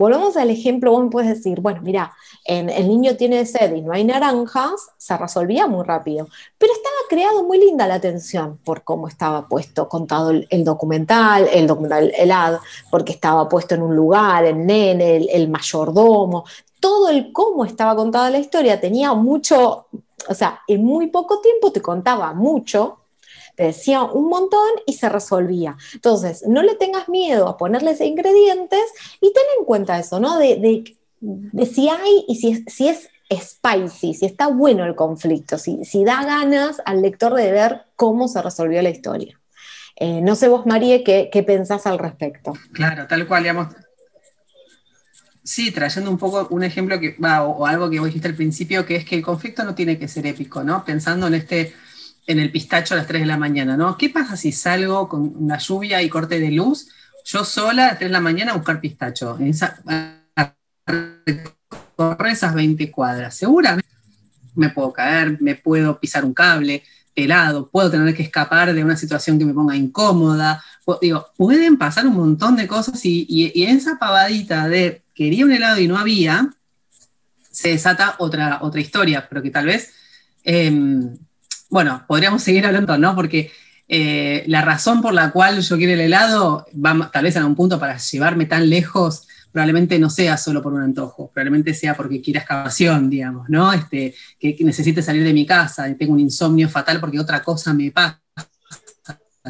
Volvamos 0.00 0.34
al 0.38 0.48
ejemplo, 0.48 0.92
vos 0.92 1.04
me 1.04 1.10
puedes 1.10 1.28
decir, 1.28 1.60
bueno, 1.60 1.82
mira, 1.82 2.14
El 2.46 2.88
niño 2.88 3.16
tiene 3.16 3.44
sed 3.44 3.74
y 3.74 3.82
no 3.82 3.92
hay 3.92 4.02
naranjas, 4.02 4.88
se 4.96 5.14
resolvía 5.14 5.66
muy 5.66 5.84
rápido, 5.84 6.26
pero 6.56 6.72
estaba 6.72 6.96
creado 7.10 7.42
muy 7.42 7.58
linda 7.58 7.86
la 7.86 7.96
atención 7.96 8.58
por 8.64 8.82
cómo 8.82 9.08
estaba 9.08 9.46
puesto, 9.46 9.90
contado 9.90 10.30
el, 10.30 10.64
documental, 10.64 11.46
el 11.52 11.66
documental, 11.66 12.12
el 12.16 12.32
ad, 12.32 12.60
porque 12.90 13.12
estaba 13.12 13.46
puesto 13.46 13.74
en 13.74 13.82
un 13.82 13.94
lugar, 13.94 14.46
el 14.46 14.64
nene, 14.64 15.16
el, 15.16 15.50
mayordomo, 15.50 16.46
todo 16.80 17.10
el 17.10 17.30
cómo 17.30 17.66
estaba 17.66 17.94
contada 17.94 18.30
la 18.30 18.38
historia 18.38 18.80
tenía 18.80 19.12
mucho, 19.12 19.86
o 20.26 20.34
sea, 20.34 20.62
en 20.66 20.82
muy 20.82 21.08
poco 21.08 21.42
tiempo 21.42 21.72
te 21.72 21.82
contaba 21.82 22.32
mucho 22.32 23.00
decía 23.66 24.02
un 24.02 24.28
montón 24.28 24.70
y 24.86 24.94
se 24.94 25.08
resolvía. 25.08 25.76
Entonces, 25.94 26.44
no 26.46 26.62
le 26.62 26.74
tengas 26.74 27.08
miedo 27.08 27.48
a 27.48 27.56
ponerles 27.56 28.00
ingredientes 28.00 28.84
y 29.20 29.32
ten 29.32 29.44
en 29.58 29.64
cuenta 29.64 29.98
eso, 29.98 30.20
¿no? 30.20 30.38
De, 30.38 30.96
si 31.70 31.88
hay 31.88 32.24
y 32.28 32.36
si 32.36 32.50
es, 32.50 32.62
si 32.66 32.88
es 32.88 33.08
spicy, 33.32 34.14
si 34.14 34.26
está 34.26 34.48
bueno 34.48 34.84
el 34.84 34.94
conflicto, 34.94 35.58
si, 35.58 35.84
si 35.84 36.04
da 36.04 36.24
ganas 36.24 36.80
al 36.84 37.02
lector 37.02 37.34
de 37.34 37.52
ver 37.52 37.82
cómo 37.96 38.26
se 38.28 38.42
resolvió 38.42 38.82
la 38.82 38.90
historia. 38.90 39.38
Eh, 39.96 40.20
no 40.22 40.34
sé 40.34 40.48
vos, 40.48 40.64
María, 40.66 41.04
¿qué, 41.04 41.28
¿qué, 41.30 41.42
pensás 41.42 41.86
al 41.86 41.98
respecto? 41.98 42.54
Claro, 42.72 43.06
tal 43.06 43.26
cual, 43.28 43.42
digamos. 43.42 43.68
Sí, 45.42 45.70
trayendo 45.72 46.10
un 46.10 46.18
poco 46.18 46.48
un 46.50 46.62
ejemplo 46.62 46.98
que, 47.00 47.16
o, 47.18 47.66
algo 47.66 47.90
que 47.90 47.98
vos 47.98 48.06
dijiste 48.06 48.28
al 48.28 48.34
principio, 48.34 48.86
que 48.86 48.96
es 48.96 49.04
que 49.04 49.16
el 49.16 49.22
conflicto 49.22 49.64
no 49.64 49.74
tiene 49.74 49.98
que 49.98 50.08
ser 50.08 50.26
épico, 50.26 50.62
¿no? 50.62 50.84
Pensando 50.84 51.26
en 51.26 51.34
este 51.34 51.74
en 52.26 52.38
el 52.38 52.50
pistacho 52.50 52.94
a 52.94 52.98
las 52.98 53.06
3 53.06 53.22
de 53.22 53.26
la 53.26 53.36
mañana, 53.36 53.76
¿no? 53.76 53.96
¿Qué 53.96 54.10
pasa 54.10 54.36
si 54.36 54.52
salgo 54.52 55.08
con 55.08 55.32
una 55.36 55.58
lluvia 55.58 56.02
y 56.02 56.08
corte 56.08 56.38
de 56.38 56.50
luz, 56.50 56.88
yo 57.24 57.44
sola 57.44 57.84
a 57.84 57.88
las 57.88 57.98
3 57.98 58.08
de 58.08 58.12
la 58.12 58.20
mañana 58.20 58.52
a 58.52 58.56
buscar 58.56 58.80
pistacho? 58.80 59.36
Esa, 59.40 59.80
correr 61.96 62.32
esas 62.32 62.54
20 62.54 62.90
cuadras. 62.90 63.34
Seguramente 63.34 63.88
me 64.54 64.70
puedo 64.70 64.92
caer, 64.92 65.40
me 65.40 65.54
puedo 65.54 65.98
pisar 65.98 66.24
un 66.24 66.34
cable, 66.34 66.82
helado, 67.14 67.68
puedo 67.68 67.90
tener 67.90 68.14
que 68.14 68.22
escapar 68.22 68.72
de 68.72 68.84
una 68.84 68.96
situación 68.96 69.38
que 69.38 69.44
me 69.44 69.54
ponga 69.54 69.76
incómoda. 69.76 70.62
Digo, 71.00 71.26
pueden 71.36 71.76
pasar 71.76 72.06
un 72.06 72.14
montón 72.14 72.56
de 72.56 72.66
cosas 72.66 73.04
y, 73.04 73.26
y, 73.28 73.64
esa 73.64 73.98
pavadita 73.98 74.68
de 74.68 75.02
quería 75.14 75.44
un 75.44 75.52
helado 75.52 75.78
y 75.78 75.86
no 75.86 75.98
había, 75.98 76.50
se 77.50 77.68
desata 77.68 78.16
otra, 78.18 78.58
otra 78.62 78.80
historia, 78.80 79.28
pero 79.28 79.42
que 79.42 79.50
tal 79.50 79.66
vez 79.66 79.92
em, 80.42 81.16
bueno, 81.70 82.04
podríamos 82.06 82.42
seguir 82.42 82.66
hablando, 82.66 82.98
¿no? 82.98 83.14
Porque 83.14 83.50
eh, 83.88 84.44
la 84.46 84.62
razón 84.62 85.00
por 85.00 85.14
la 85.14 85.30
cual 85.30 85.60
yo 85.60 85.76
quiero 85.76 85.94
el 85.94 86.00
helado, 86.00 86.66
va, 86.74 87.10
tal 87.12 87.24
vez 87.24 87.36
en 87.36 87.44
un 87.44 87.54
punto 87.54 87.78
para 87.78 87.96
llevarme 87.96 88.46
tan 88.46 88.68
lejos, 88.68 89.26
probablemente 89.52 89.98
no 89.98 90.10
sea 90.10 90.36
solo 90.36 90.62
por 90.62 90.72
un 90.72 90.82
antojo, 90.82 91.30
probablemente 91.32 91.74
sea 91.74 91.94
porque 91.94 92.20
quiera 92.20 92.40
excavación, 92.40 93.08
digamos, 93.08 93.48
¿no? 93.48 93.72
Este, 93.72 94.14
que, 94.38 94.56
necesite 94.60 95.02
salir 95.02 95.24
de 95.24 95.32
mi 95.32 95.46
casa, 95.46 95.88
y 95.88 95.94
tengo 95.94 96.12
un 96.12 96.20
insomnio 96.20 96.68
fatal 96.68 97.00
porque 97.00 97.18
otra 97.18 97.42
cosa 97.42 97.72
me 97.72 97.90
pasa, 97.90 98.20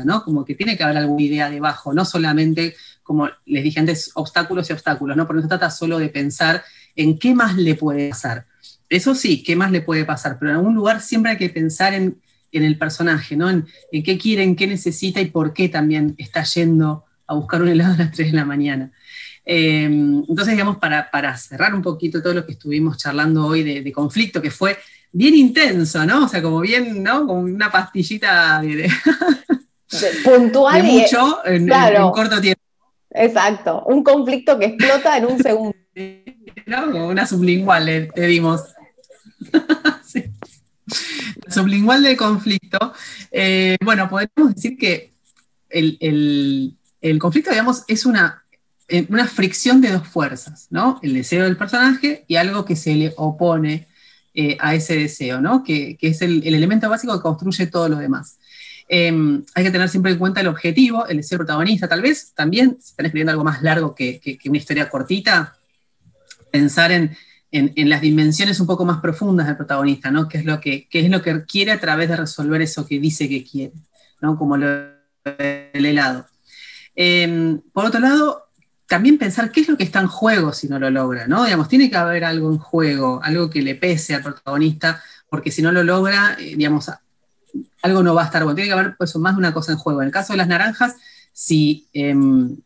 ¿no? 0.05 0.23
Como 0.23 0.45
que 0.45 0.55
tiene 0.55 0.77
que 0.77 0.85
haber 0.85 0.99
alguna 0.99 1.23
idea 1.23 1.51
debajo, 1.51 1.93
no 1.93 2.05
solamente, 2.05 2.77
como 3.03 3.29
les 3.47 3.65
dije 3.65 3.81
antes, 3.81 4.11
obstáculos 4.15 4.69
y 4.71 4.73
obstáculos, 4.73 5.17
¿no? 5.17 5.27
Porque 5.27 5.39
no 5.39 5.43
se 5.43 5.49
trata 5.49 5.71
solo 5.71 5.99
de 5.99 6.09
pensar 6.09 6.63
en 6.97 7.19
qué 7.19 7.35
más 7.35 7.57
le 7.57 7.75
puede 7.75 8.11
pasar 8.11 8.47
eso 8.91 9.15
sí, 9.15 9.43
¿qué 9.45 9.55
más 9.55 9.71
le 9.71 9.83
puede 9.83 10.05
pasar? 10.05 10.37
Pero 10.39 10.51
en 10.51 10.57
algún 10.57 10.75
lugar 10.75 11.01
siempre 11.01 11.31
hay 11.33 11.39
que 11.39 11.49
pensar 11.49 11.95
en, 11.95 12.21
el 12.53 12.77
personaje, 12.77 13.37
¿no? 13.37 13.49
En, 13.49 13.65
qué 13.93 14.19
quiere, 14.19 14.43
en 14.43 14.57
qué 14.57 14.67
necesita 14.67 15.21
y 15.21 15.27
por 15.27 15.55
qué 15.55 15.69
también 15.69 16.17
está 16.19 16.43
yendo 16.43 17.05
a 17.29 17.35
buscar 17.35 17.63
un 17.63 17.69
helado 17.69 17.95
a 17.95 17.99
las 17.99 18.11
3 18.11 18.33
de 18.33 18.37
la 18.37 18.45
mañana. 18.45 18.91
Em, 19.45 20.25
entonces, 20.29 20.55
digamos, 20.55 20.79
para, 20.79 21.37
cerrar 21.37 21.73
un 21.73 21.83
poquito 21.83 22.21
todo 22.21 22.35
lo 22.35 22.45
que 22.45 22.53
estuvimos 22.53 22.99
charlando 22.99 23.47
hoy 23.47 23.63
de, 23.63 23.93
conflicto, 23.93 24.43
que 24.43 24.51
fue 24.51 24.77
bien 25.13 25.37
intenso, 25.37 26.05
¿no? 26.05 26.25
O 26.25 26.29
sea, 26.29 26.43
como 26.43 26.61
bien, 26.61 27.01
¿no? 27.01 27.25
Como 27.25 27.43
una 27.43 27.71
pastillita 27.71 28.61
de, 28.61 28.91
puntual 30.25 30.83
de 30.83 30.89
mucho 30.89 31.47
en, 31.47 31.71
un 31.71 32.11
corto 32.11 32.41
tiempo. 32.41 32.61
Exacto, 33.13 33.85
un 33.87 34.03
conflicto 34.03 34.59
que 34.59 34.67
explota 34.67 35.17
en 35.17 35.27
un 35.27 35.39
segundo. 35.41 35.77
¿No? 36.67 36.91
Como 36.91 37.07
una 37.07 37.27
sublingual 37.27 37.87
le 37.87 38.27
dimos. 38.27 38.63
Sublingual 41.51 42.03
de 42.03 42.17
conflicto. 42.17 42.93
Eh, 43.31 43.77
bueno, 43.85 44.09
podemos 44.09 44.55
decir 44.55 44.77
que 44.79 45.13
el, 45.69 46.77
conflicto, 47.19 47.51
digamos, 47.51 47.85
es 47.89 48.07
una, 48.07 48.45
eh, 48.89 49.07
una, 49.09 49.27
fricción 49.27 49.81
de 49.81 49.91
dos 49.91 50.07
fuerzas, 50.07 50.69
¿no? 50.71 50.99
El 51.03 51.15
deseo 51.15 51.45
del 51.45 51.57
personaje 51.57 52.25
y 52.29 52.37
algo 52.37 52.65
que 52.65 52.77
se 52.77 52.95
le 52.95 53.13
opone 53.17 53.89
eh, 54.35 54.57
a 54.61 54.75
ese 54.75 54.97
deseo, 54.97 55.41
¿no? 55.41 55.63
Que, 55.65 55.99
es 56.01 56.23
el, 56.23 56.47
elemento 56.47 56.89
básico 56.89 57.15
que 57.15 57.23
construye 57.23 57.67
todo 57.67 57.89
lo 57.89 57.97
demás. 57.97 58.39
Em, 58.89 59.45
hay 59.55 59.65
que 59.65 59.71
tener 59.71 59.89
siempre 59.89 60.13
en 60.13 60.19
cuenta 60.19 60.41
el 60.41 60.49
objetivo, 60.49 61.07
el 61.07 61.19
deseo 61.19 61.39
protagonista, 61.39 61.89
tal 61.89 62.03
vez 62.03 62.33
también, 62.35 62.77
si 62.81 62.91
están 62.91 63.07
escribiendo 63.07 63.31
algo 63.31 63.45
más 63.45 63.63
largo 63.63 63.95
que 63.95 64.39
una 64.47 64.59
historia 64.59 64.89
cortita, 64.89 65.55
pensar 66.51 66.91
en 66.91 67.17
en, 67.53 67.89
las 67.89 68.01
dimensiones 68.01 68.61
un 68.61 68.67
poco 68.67 68.85
más 68.85 69.01
profundas 69.01 69.47
del 69.47 69.57
protagonista, 69.57 70.11
¿no? 70.11 70.29
¿Qué 70.29 70.39
es, 70.39 70.45
lo 70.45 70.61
que, 70.61 70.89
es 70.91 71.11
lo 71.11 71.23
que 71.23 71.45
quiere 71.45 71.73
a 71.73 71.81
través 71.81 72.09
de 72.09 72.17
resolver 72.17 72.63
eso 72.63 72.87
que 72.87 73.01
dice 73.01 73.29
que 73.29 73.45
quiere, 73.45 73.73
¿no? 74.21 74.39
Como 74.39 74.57
lo, 74.57 74.69
el 75.25 75.87
helado. 75.87 76.27
Em, 76.95 77.61
por 77.73 77.85
otro 77.85 78.01
lado, 78.01 78.49
también 78.87 79.19
pensar 79.19 79.51
qué 79.51 79.61
es 79.61 79.69
lo 79.69 79.77
que 79.77 79.85
está 79.85 80.01
en 80.01 80.07
juego 80.09 80.53
si 80.53 80.69
no 80.69 80.79
lo 80.79 80.91
logra, 80.91 81.27
¿no? 81.27 81.45
Digamos, 81.45 81.69
tiene 81.69 81.91
que 81.91 81.97
haber 81.97 82.25
algo 82.25 82.51
en 82.51 82.59
juego, 82.59 83.21
algo 83.23 83.51
que 83.51 83.63
le 83.63 83.75
pese 83.75 84.15
al 84.15 84.23
protagonista, 84.23 85.03
porque 85.29 85.51
si 85.51 85.63
no 85.63 85.73
lo 85.73 85.83
logra, 85.83 86.37
eh, 86.39 86.55
digamos, 86.57 86.91
algo 87.83 88.03
no 88.03 88.15
va 88.15 88.23
a 88.23 88.27
estar 88.27 88.45
bueno. 88.45 88.57
Tiene 88.57 88.69
que 88.69 88.75
haber 88.75 88.97
pues, 88.97 89.15
más 89.17 89.35
de 89.35 89.39
una 89.39 89.55
cosa 89.55 89.73
en 89.73 89.79
juego. 89.79 90.03
En 90.03 90.07
el 90.07 90.13
caso 90.13 90.33
de 90.33 90.39
las 90.39 90.49
naranjas, 90.49 90.97
si, 91.33 91.89
em, 91.93 92.57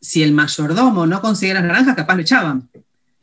si 0.00 0.22
el 0.22 0.32
mayordomo 0.32 1.06
no 1.06 1.20
conseguía 1.20 1.54
las 1.54 1.64
naranjas, 1.64 1.96
capaz 1.96 2.14
lo 2.16 2.22
echaban. 2.22 2.68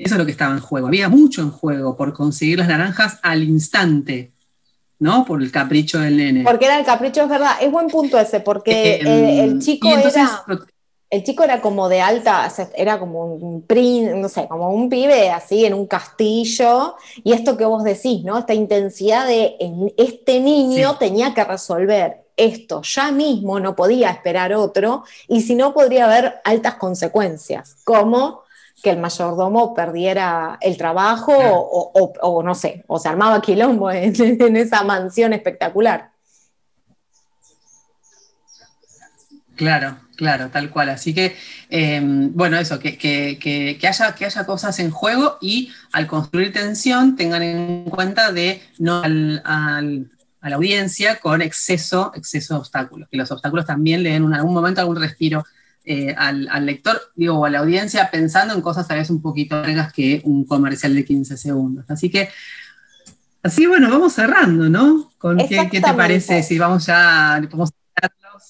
Eso 0.03 0.15
es 0.15 0.19
lo 0.19 0.25
que 0.25 0.31
estaba 0.31 0.53
en 0.53 0.59
juego. 0.59 0.87
Había 0.87 1.09
mucho 1.09 1.41
en 1.41 1.51
juego 1.51 1.95
por 1.95 2.13
conseguir 2.13 2.59
las 2.59 2.67
naranjas 2.67 3.19
al 3.21 3.43
instante, 3.43 4.31
¿no? 4.99 5.25
Por 5.25 5.41
el 5.41 5.51
capricho 5.51 5.99
del 5.99 6.17
nene. 6.17 6.43
Porque 6.43 6.65
era 6.65 6.79
el 6.79 6.85
capricho, 6.85 7.23
es 7.23 7.29
verdad. 7.29 7.53
Es 7.61 7.71
buen 7.71 7.87
punto 7.87 8.19
ese, 8.19 8.39
porque 8.39 8.95
eh, 8.95 9.43
el, 9.43 9.59
chico 9.59 9.87
era. 9.89 10.43
El 11.09 11.23
chico 11.23 11.43
era 11.43 11.61
como 11.61 11.89
de 11.89 12.01
alta, 12.01 12.51
era 12.75 12.97
como 12.97 13.35
un 13.35 13.61
príncipe, 13.61 14.15
no 14.15 14.29
sé, 14.29 14.47
como 14.47 14.71
un 14.71 14.89
pibe 14.89 15.29
así 15.29 15.63
en 15.63 15.75
un 15.75 15.85
castillo. 15.85 16.95
Y 17.23 17.33
esto 17.33 17.55
que 17.55 17.65
vos 17.65 17.83
decís, 17.83 18.23
¿no? 18.23 18.39
Esta 18.39 18.55
intensidad 18.55 19.27
de 19.27 19.55
este 19.95 20.39
niño 20.39 20.97
tenía 20.97 21.33
que 21.35 21.43
resolver 21.43 22.23
esto 22.35 22.81
ya 22.83 23.11
mismo, 23.11 23.59
no 23.59 23.75
podía 23.75 24.09
esperar 24.09 24.53
otro, 24.53 25.03
y 25.27 25.41
si 25.41 25.55
no 25.55 25.73
podría 25.73 26.05
haber 26.05 26.41
altas 26.43 26.75
consecuencias, 26.75 27.77
como 27.83 28.42
que 28.83 28.89
el 28.89 28.99
mayordomo 28.99 29.73
perdiera 29.73 30.57
el 30.59 30.75
trabajo 30.75 31.31
o, 31.33 32.43
no 32.43 32.53
sé, 32.53 32.83
o 32.87 32.99
se 32.99 33.07
armaba 33.07 33.41
quilombo 33.41 33.89
en, 33.91 34.57
esa 34.57 34.83
mansión 34.83 35.31
espectacular. 35.31 36.11
Claro, 39.55 39.99
claro, 40.17 40.49
tal 40.49 40.69
cual. 40.69 40.89
Así 40.89 41.13
que, 41.13 41.33
em, 41.69 42.33
bueno, 42.33 42.57
eso, 42.57 42.77
que, 42.77 43.79
haya, 43.87 44.15
que 44.15 44.25
haya 44.25 44.45
cosas 44.45 44.77
en 44.79 44.91
juego 44.91 45.37
y 45.39 45.71
al 45.93 46.05
construir 46.05 46.51
tensión 46.51 47.15
tengan 47.15 47.41
en 47.41 47.85
cuenta 47.85 48.33
de 48.33 48.61
no 48.79 49.01
a 49.01 50.49
la 50.49 50.55
audiencia 50.57 51.21
con 51.21 51.41
exceso, 51.41 52.11
exceso 52.15 52.55
de 52.55 52.59
obstáculos, 52.59 53.07
que 53.09 53.15
los 53.15 53.31
obstáculos 53.31 53.65
también 53.65 54.03
le 54.03 54.09
den 54.11 54.25
en 54.25 54.33
algún 54.33 54.53
momento 54.53 54.81
algún 54.81 54.99
respiro 54.99 55.45
eh, 55.85 56.15
al, 56.17 56.65
lector, 56.65 56.99
digo, 57.15 57.39
o 57.39 57.45
a 57.45 57.49
la 57.49 57.59
audiencia 57.59 58.09
pensando 58.11 58.53
en 58.53 58.61
cosas 58.61 58.89
a 58.89 58.95
veces 58.95 59.09
un 59.09 59.21
poquito 59.21 59.61
largas 59.61 59.91
que 59.91 60.21
un 60.23 60.45
comercial 60.45 60.95
de 60.95 61.05
15 61.05 61.37
segundos. 61.37 61.85
Así 61.89 62.09
que 62.09 62.29
Así 63.43 63.65
bueno, 63.65 63.89
vamos 63.89 64.13
cerrando, 64.13 64.69
¿no? 64.69 65.11
¿Con 65.17 65.37
qué, 65.37 65.67
qué, 65.69 65.81
te 65.81 65.93
parece? 65.93 66.41
Si 66.43 66.57
vamos 66.57 66.85
ya, 66.85 67.41
podemos 67.51 67.71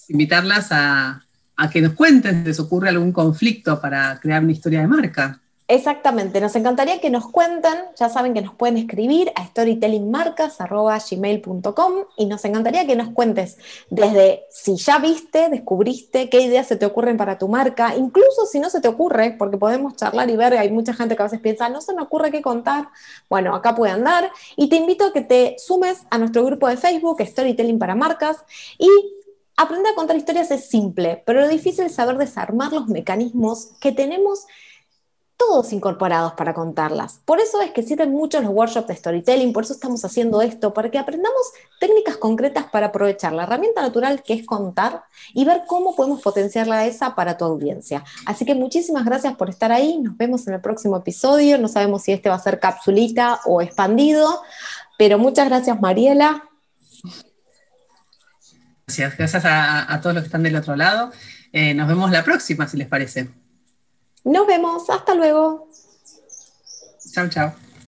invitarlas 0.07 0.71
a, 0.71 1.19
a 1.55 1.69
que 1.69 1.81
nos 1.81 1.93
cuenten 1.93 2.41
si 2.41 2.45
les 2.45 2.59
ocurre 2.59 2.89
algún 2.89 3.11
conflicto 3.11 3.81
para 3.81 4.19
crear 4.19 4.43
una 4.43 4.51
historia 4.51 4.81
de 4.81 4.87
marca. 4.87 5.39
Exactamente, 5.69 6.41
nos 6.41 6.57
encantaría 6.57 6.99
que 6.99 7.09
nos 7.09 7.29
cuenten, 7.29 7.73
ya 7.95 8.09
saben 8.09 8.33
que 8.33 8.41
nos 8.41 8.53
pueden 8.53 8.75
escribir 8.75 9.31
a 9.35 9.45
storytellingmarcas.gmail.com 9.45 11.93
y 12.17 12.25
nos 12.25 12.43
encantaría 12.43 12.85
que 12.85 12.97
nos 12.97 13.11
cuentes 13.11 13.57
desde 13.89 14.43
si 14.49 14.75
ya 14.75 14.99
viste, 14.99 15.47
descubriste, 15.47 16.29
qué 16.29 16.41
ideas 16.41 16.67
se 16.67 16.75
te 16.75 16.85
ocurren 16.85 17.15
para 17.15 17.37
tu 17.37 17.47
marca, 17.47 17.95
incluso 17.95 18.45
si 18.45 18.59
no 18.59 18.69
se 18.69 18.81
te 18.81 18.89
ocurre, 18.89 19.37
porque 19.39 19.57
podemos 19.57 19.95
charlar 19.95 20.29
y 20.29 20.35
ver, 20.35 20.57
hay 20.57 20.69
mucha 20.69 20.93
gente 20.93 21.15
que 21.15 21.21
a 21.21 21.27
veces 21.27 21.39
piensa, 21.39 21.69
no 21.69 21.79
se 21.79 21.93
me 21.93 22.01
ocurre 22.01 22.29
qué 22.29 22.41
contar, 22.41 22.89
bueno, 23.29 23.55
acá 23.55 23.73
puede 23.73 23.93
andar, 23.93 24.29
y 24.57 24.67
te 24.67 24.75
invito 24.75 25.05
a 25.05 25.13
que 25.13 25.21
te 25.21 25.55
sumes 25.59 26.01
a 26.09 26.17
nuestro 26.17 26.43
grupo 26.43 26.67
de 26.67 26.75
Facebook, 26.75 27.21
Storytelling 27.25 27.79
para 27.79 27.95
Marcas, 27.95 28.35
y 28.77 28.89
Aprender 29.55 29.91
a 29.91 29.95
contar 29.95 30.17
historias 30.17 30.49
es 30.49 30.67
simple, 30.67 31.21
pero 31.27 31.41
lo 31.41 31.47
difícil 31.47 31.85
es 31.85 31.93
saber 31.93 32.17
desarmar 32.17 32.73
los 32.73 32.87
mecanismos 32.87 33.73
que 33.79 33.91
tenemos 33.91 34.47
todos 35.47 35.73
incorporados 35.73 36.33
para 36.33 36.53
contarlas. 36.53 37.19
Por 37.25 37.39
eso 37.39 37.61
es 37.61 37.71
que 37.71 37.83
sirven 37.83 38.11
mucho 38.11 38.41
los 38.41 38.51
workshops 38.51 38.87
de 38.87 38.95
storytelling, 38.95 39.53
por 39.53 39.63
eso 39.63 39.73
estamos 39.73 40.03
haciendo 40.05 40.41
esto, 40.41 40.73
para 40.73 40.89
que 40.89 40.97
aprendamos 40.97 41.41
técnicas 41.79 42.17
concretas 42.17 42.65
para 42.71 42.87
aprovechar 42.87 43.33
la 43.33 43.43
herramienta 43.43 43.81
natural 43.81 44.23
que 44.23 44.33
es 44.33 44.45
contar 44.45 45.03
y 45.33 45.45
ver 45.45 45.63
cómo 45.67 45.95
podemos 45.95 46.21
potenciarla 46.21 46.85
esa 46.85 47.15
para 47.15 47.37
tu 47.37 47.45
audiencia. 47.45 48.03
Así 48.25 48.45
que 48.45 48.55
muchísimas 48.55 49.05
gracias 49.05 49.35
por 49.35 49.49
estar 49.49 49.71
ahí, 49.71 49.97
nos 49.99 50.17
vemos 50.17 50.47
en 50.47 50.53
el 50.53 50.61
próximo 50.61 50.97
episodio, 50.97 51.57
no 51.57 51.67
sabemos 51.67 52.03
si 52.03 52.13
este 52.13 52.29
va 52.29 52.35
a 52.35 52.39
ser 52.39 52.59
capsulita 52.59 53.39
o 53.45 53.61
expandido, 53.61 54.41
pero 54.97 55.17
muchas 55.17 55.47
gracias 55.49 55.79
Mariela. 55.81 56.49
Gracias, 58.87 59.17
gracias 59.17 59.43
a, 59.45 59.99
todos 60.01 60.13
los 60.13 60.23
que 60.23 60.27
están 60.27 60.43
del 60.43 60.55
otro 60.55 60.75
lado. 60.75 61.11
Eh, 61.51 61.73
nos 61.73 61.87
vemos 61.87 62.11
la 62.11 62.23
próxima, 62.23 62.67
si 62.67 62.77
les 62.77 62.87
parece. 62.87 63.42
Nos 64.23 64.47
vemos, 64.47 64.89
hasta 64.89 65.15
luego. 65.15 65.67
Chao, 67.13 67.27
chao. 67.29 67.53